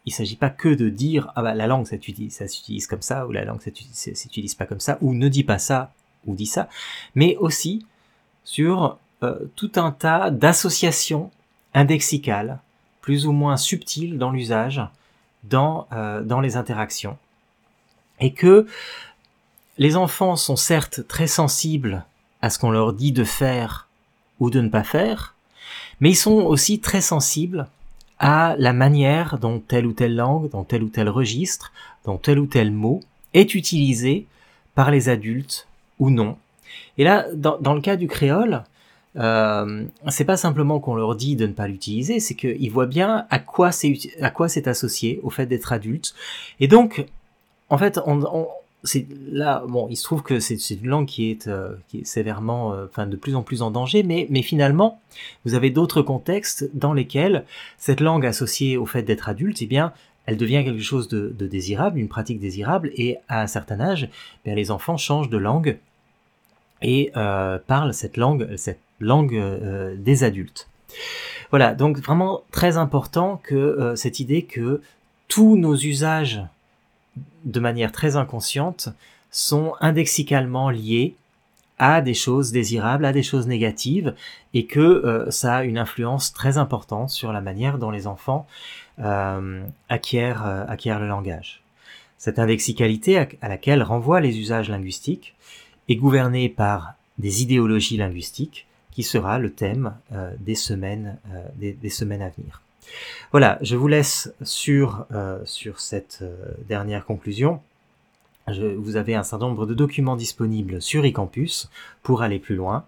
il 0.06 0.14
s'agit 0.14 0.36
pas 0.36 0.50
que 0.50 0.70
de 0.70 0.90
dire 0.90 1.32
ah 1.36 1.44
bah 1.44 1.54
la 1.54 1.68
langue 1.68 1.86
ça 1.86 2.48
s'utilise 2.48 2.88
comme 2.88 3.04
ça 3.04 3.28
ou 3.28 3.32
la 3.32 3.46
langue 3.46 3.62
ça 3.62 4.16
s'utilise 4.16 4.56
pas 4.56 4.66
comme 4.66 4.80
ça 4.80 4.98
ou 5.02 5.14
ne 5.14 5.28
dit 5.28 5.44
pas 5.44 5.60
ça 5.60 5.94
ou 6.26 6.34
dit 6.34 6.48
ça, 6.48 6.70
mais 7.14 7.36
aussi 7.38 7.86
sur 8.44 8.98
euh, 9.24 9.38
tout 9.56 9.72
un 9.76 9.92
tas 9.92 10.32
d'associations 10.32 11.32
indexicales, 11.74 12.60
plus 13.02 13.28
ou 13.28 13.32
moins 13.32 13.58
subtiles 13.58 14.18
dans 14.18 14.32
l'usage, 14.32 14.82
dans, 15.44 15.88
euh, 15.92 16.22
dans 16.22 16.40
les 16.40 16.58
interactions. 16.58 17.18
Et 18.20 18.34
que 18.34 18.68
les 19.78 19.96
enfants 19.96 20.36
sont 20.36 20.56
certes 20.56 21.08
très 21.08 21.28
sensibles 21.28 22.04
à 22.42 22.50
ce 22.50 22.60
qu'on 22.60 22.72
leur 22.72 22.94
dit 22.94 23.12
de 23.12 23.24
faire 23.24 23.88
ou 24.40 24.50
de 24.50 24.62
ne 24.62 24.70
pas 24.70 24.84
faire, 24.84 25.36
mais 26.00 26.10
ils 26.10 26.16
sont 26.16 26.42
aussi 26.42 26.80
très 26.80 27.02
sensibles 27.02 27.68
à 28.20 28.56
la 28.58 28.74
manière 28.74 29.38
dont 29.40 29.60
telle 29.60 29.86
ou 29.86 29.94
telle 29.94 30.16
langue, 30.16 30.50
dans 30.50 30.64
tel 30.64 30.84
ou 30.84 30.90
tel 30.90 31.10
registre, 31.10 31.72
dont 32.06 32.18
tel 32.18 32.40
ou 32.40 32.46
tel 32.46 32.72
mot 32.72 33.02
est 33.34 33.56
utilisé 33.56 34.26
par 34.76 34.92
les 34.92 35.10
adultes 35.10 35.68
ou 36.00 36.10
non. 36.10 36.38
Et 36.98 37.04
là, 37.04 37.26
dans, 37.34 37.58
dans 37.60 37.74
le 37.74 37.82
cas 37.82 37.96
du 37.96 38.08
créole, 38.08 38.64
euh, 39.18 39.86
c'est 40.08 40.26
pas 40.26 40.38
simplement 40.38 40.80
qu'on 40.80 40.96
leur 40.96 41.16
dit 41.16 41.36
de 41.36 41.46
ne 41.46 41.54
pas 41.54 41.68
l'utiliser, 41.68 42.20
c'est 42.20 42.36
qu'ils 42.36 42.72
voient 42.72 42.86
bien 42.86 43.26
à 43.30 43.40
quoi 43.40 43.72
c'est 43.72 43.94
à 44.22 44.30
quoi 44.30 44.48
c'est 44.48 44.68
associé 44.68 45.20
au 45.24 45.30
fait 45.30 45.46
d'être 45.46 45.74
adulte. 45.74 46.14
Et 46.60 46.68
donc, 46.68 47.06
en 47.70 47.78
fait, 47.78 48.00
on, 48.06 48.48
c'est 48.84 49.08
là, 49.32 49.64
bon, 49.68 49.88
il 49.90 49.96
se 49.96 50.04
trouve 50.04 50.24
que 50.24 50.40
c'est 50.40 50.56
une 50.72 50.88
langue 50.88 51.06
qui 51.06 51.30
est, 51.30 51.48
euh, 51.48 51.76
qui 51.88 52.00
est 52.00 52.06
sévèrement, 52.06 52.74
euh, 52.74 52.86
enfin, 52.86 53.06
de 53.06 53.16
plus 53.16 53.36
en 53.36 53.44
plus 53.44 53.62
en 53.62 53.72
danger, 53.72 54.04
mais, 54.04 54.28
mais 54.30 54.42
finalement, 54.42 55.00
vous 55.46 55.54
avez 55.54 55.70
d'autres 55.70 56.02
contextes 56.02 56.70
dans 56.74 56.94
lesquels 56.94 57.46
cette 57.78 58.02
langue 58.02 58.26
associée 58.26 58.78
au 58.78 58.86
fait 58.86 59.04
d'être 59.04 59.30
adulte, 59.30 59.62
eh 59.62 59.68
bien, 59.68 59.94
elle 60.26 60.38
devient 60.38 60.64
quelque 60.64 60.82
chose 60.82 61.08
de, 61.08 61.34
de, 61.38 61.48
désirable, 61.48 62.00
une 62.00 62.08
pratique 62.08 62.40
désirable, 62.40 62.92
et 62.96 63.18
à 63.28 63.42
un 63.42 63.48
certain 63.48 63.80
âge, 63.80 64.10
eh 64.46 64.56
les 64.56 64.72
enfants 64.72 64.98
changent 64.98 65.30
de 65.30 65.38
langue 65.38 65.78
et 66.82 67.12
euh, 67.16 67.60
parlent 67.60 67.94
cette 67.94 68.18
langue, 68.18 68.56
cette 68.56 68.80
langue 69.02 69.36
euh, 69.36 69.96
des 69.98 70.24
adultes. 70.24 70.70
Voilà, 71.50 71.74
donc 71.74 71.98
vraiment 71.98 72.44
très 72.52 72.78
important 72.78 73.42
que 73.44 73.56
euh, 73.56 73.96
cette 73.96 74.20
idée 74.20 74.44
que 74.44 74.82
tous 75.28 75.58
nos 75.58 75.76
usages 75.76 76.42
de 77.44 77.60
manière 77.60 77.92
très 77.92 78.16
inconsciente 78.16 78.90
sont 79.32 79.74
indexicalement 79.82 80.70
liés 80.70 81.16
à 81.78 82.02
des 82.02 82.14
choses 82.14 82.52
désirables, 82.52 83.06
à 83.06 83.12
des 83.12 83.24
choses 83.24 83.48
négatives, 83.48 84.14
et 84.54 84.66
que 84.66 84.80
euh, 84.80 85.32
ça 85.32 85.58
a 85.58 85.64
une 85.64 85.78
influence 85.78 86.32
très 86.32 86.58
importante 86.58 87.10
sur 87.10 87.34
la 87.34 87.42
manière 87.42 87.78
dont 87.78 87.92
les 87.92 88.08
enfants 88.08 88.48
acquièrent, 89.90 90.46
acquièrent 90.68 91.00
le 91.00 91.08
langage. 91.08 91.64
Cette 92.20 92.38
indexicalité 92.38 93.18
à 93.42 93.50
laquelle 93.50 93.82
renvoient 93.82 94.20
les 94.20 94.38
usages 94.38 94.70
linguistiques 94.70 95.34
est 95.90 95.96
gouvernée 95.96 96.50
par 96.50 96.94
des 97.18 97.42
idéologies 97.42 97.98
linguistiques 97.98 98.68
qui 98.92 99.04
sera 99.04 99.40
le 99.40 99.52
thème 99.52 99.96
euh, 100.12 100.32
des 100.40 100.56
semaines 100.56 101.18
euh, 101.34 101.44
des, 101.56 101.90
semaines 101.90 102.22
à 102.22 102.30
venir. 102.30 102.62
Voilà, 103.32 103.58
je 103.62 103.76
vous 103.76 103.88
laisse 103.88 104.34
sur 104.44 105.06
euh, 105.12 105.40
sur 105.46 105.80
cette 105.80 106.24
dernière 106.68 107.06
conclusion. 107.06 107.62
Vous 108.48 108.98
avez 108.98 109.16
un 109.16 109.24
certain 109.24 109.48
nombre 109.48 109.66
de 109.66 109.74
documents 109.74 110.18
disponibles 110.18 110.82
sur 110.82 111.06
eCampus 111.06 111.70
pour 112.04 112.22
aller 112.22 112.40
plus 112.40 112.56
loin 112.56 112.86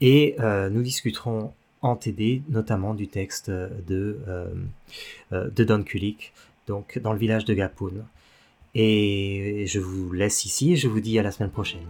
et 0.00 0.36
nous 0.70 0.80
discuterons 0.80 1.52
en 1.82 1.96
TD, 1.96 2.42
notamment 2.48 2.94
du 2.94 3.08
texte 3.08 3.50
de, 3.50 4.20
de 5.32 5.64
Don 5.64 5.82
Kulik, 5.82 6.32
donc 6.66 6.98
dans 7.00 7.12
le 7.12 7.18
village 7.18 7.44
de 7.44 7.52
Gapoun. 7.52 8.04
Et 8.74 9.64
je 9.66 9.80
vous 9.80 10.12
laisse 10.12 10.46
ici 10.46 10.72
et 10.72 10.76
je 10.76 10.88
vous 10.88 11.00
dis 11.00 11.18
à 11.18 11.22
la 11.22 11.32
semaine 11.32 11.50
prochaine. 11.50 11.86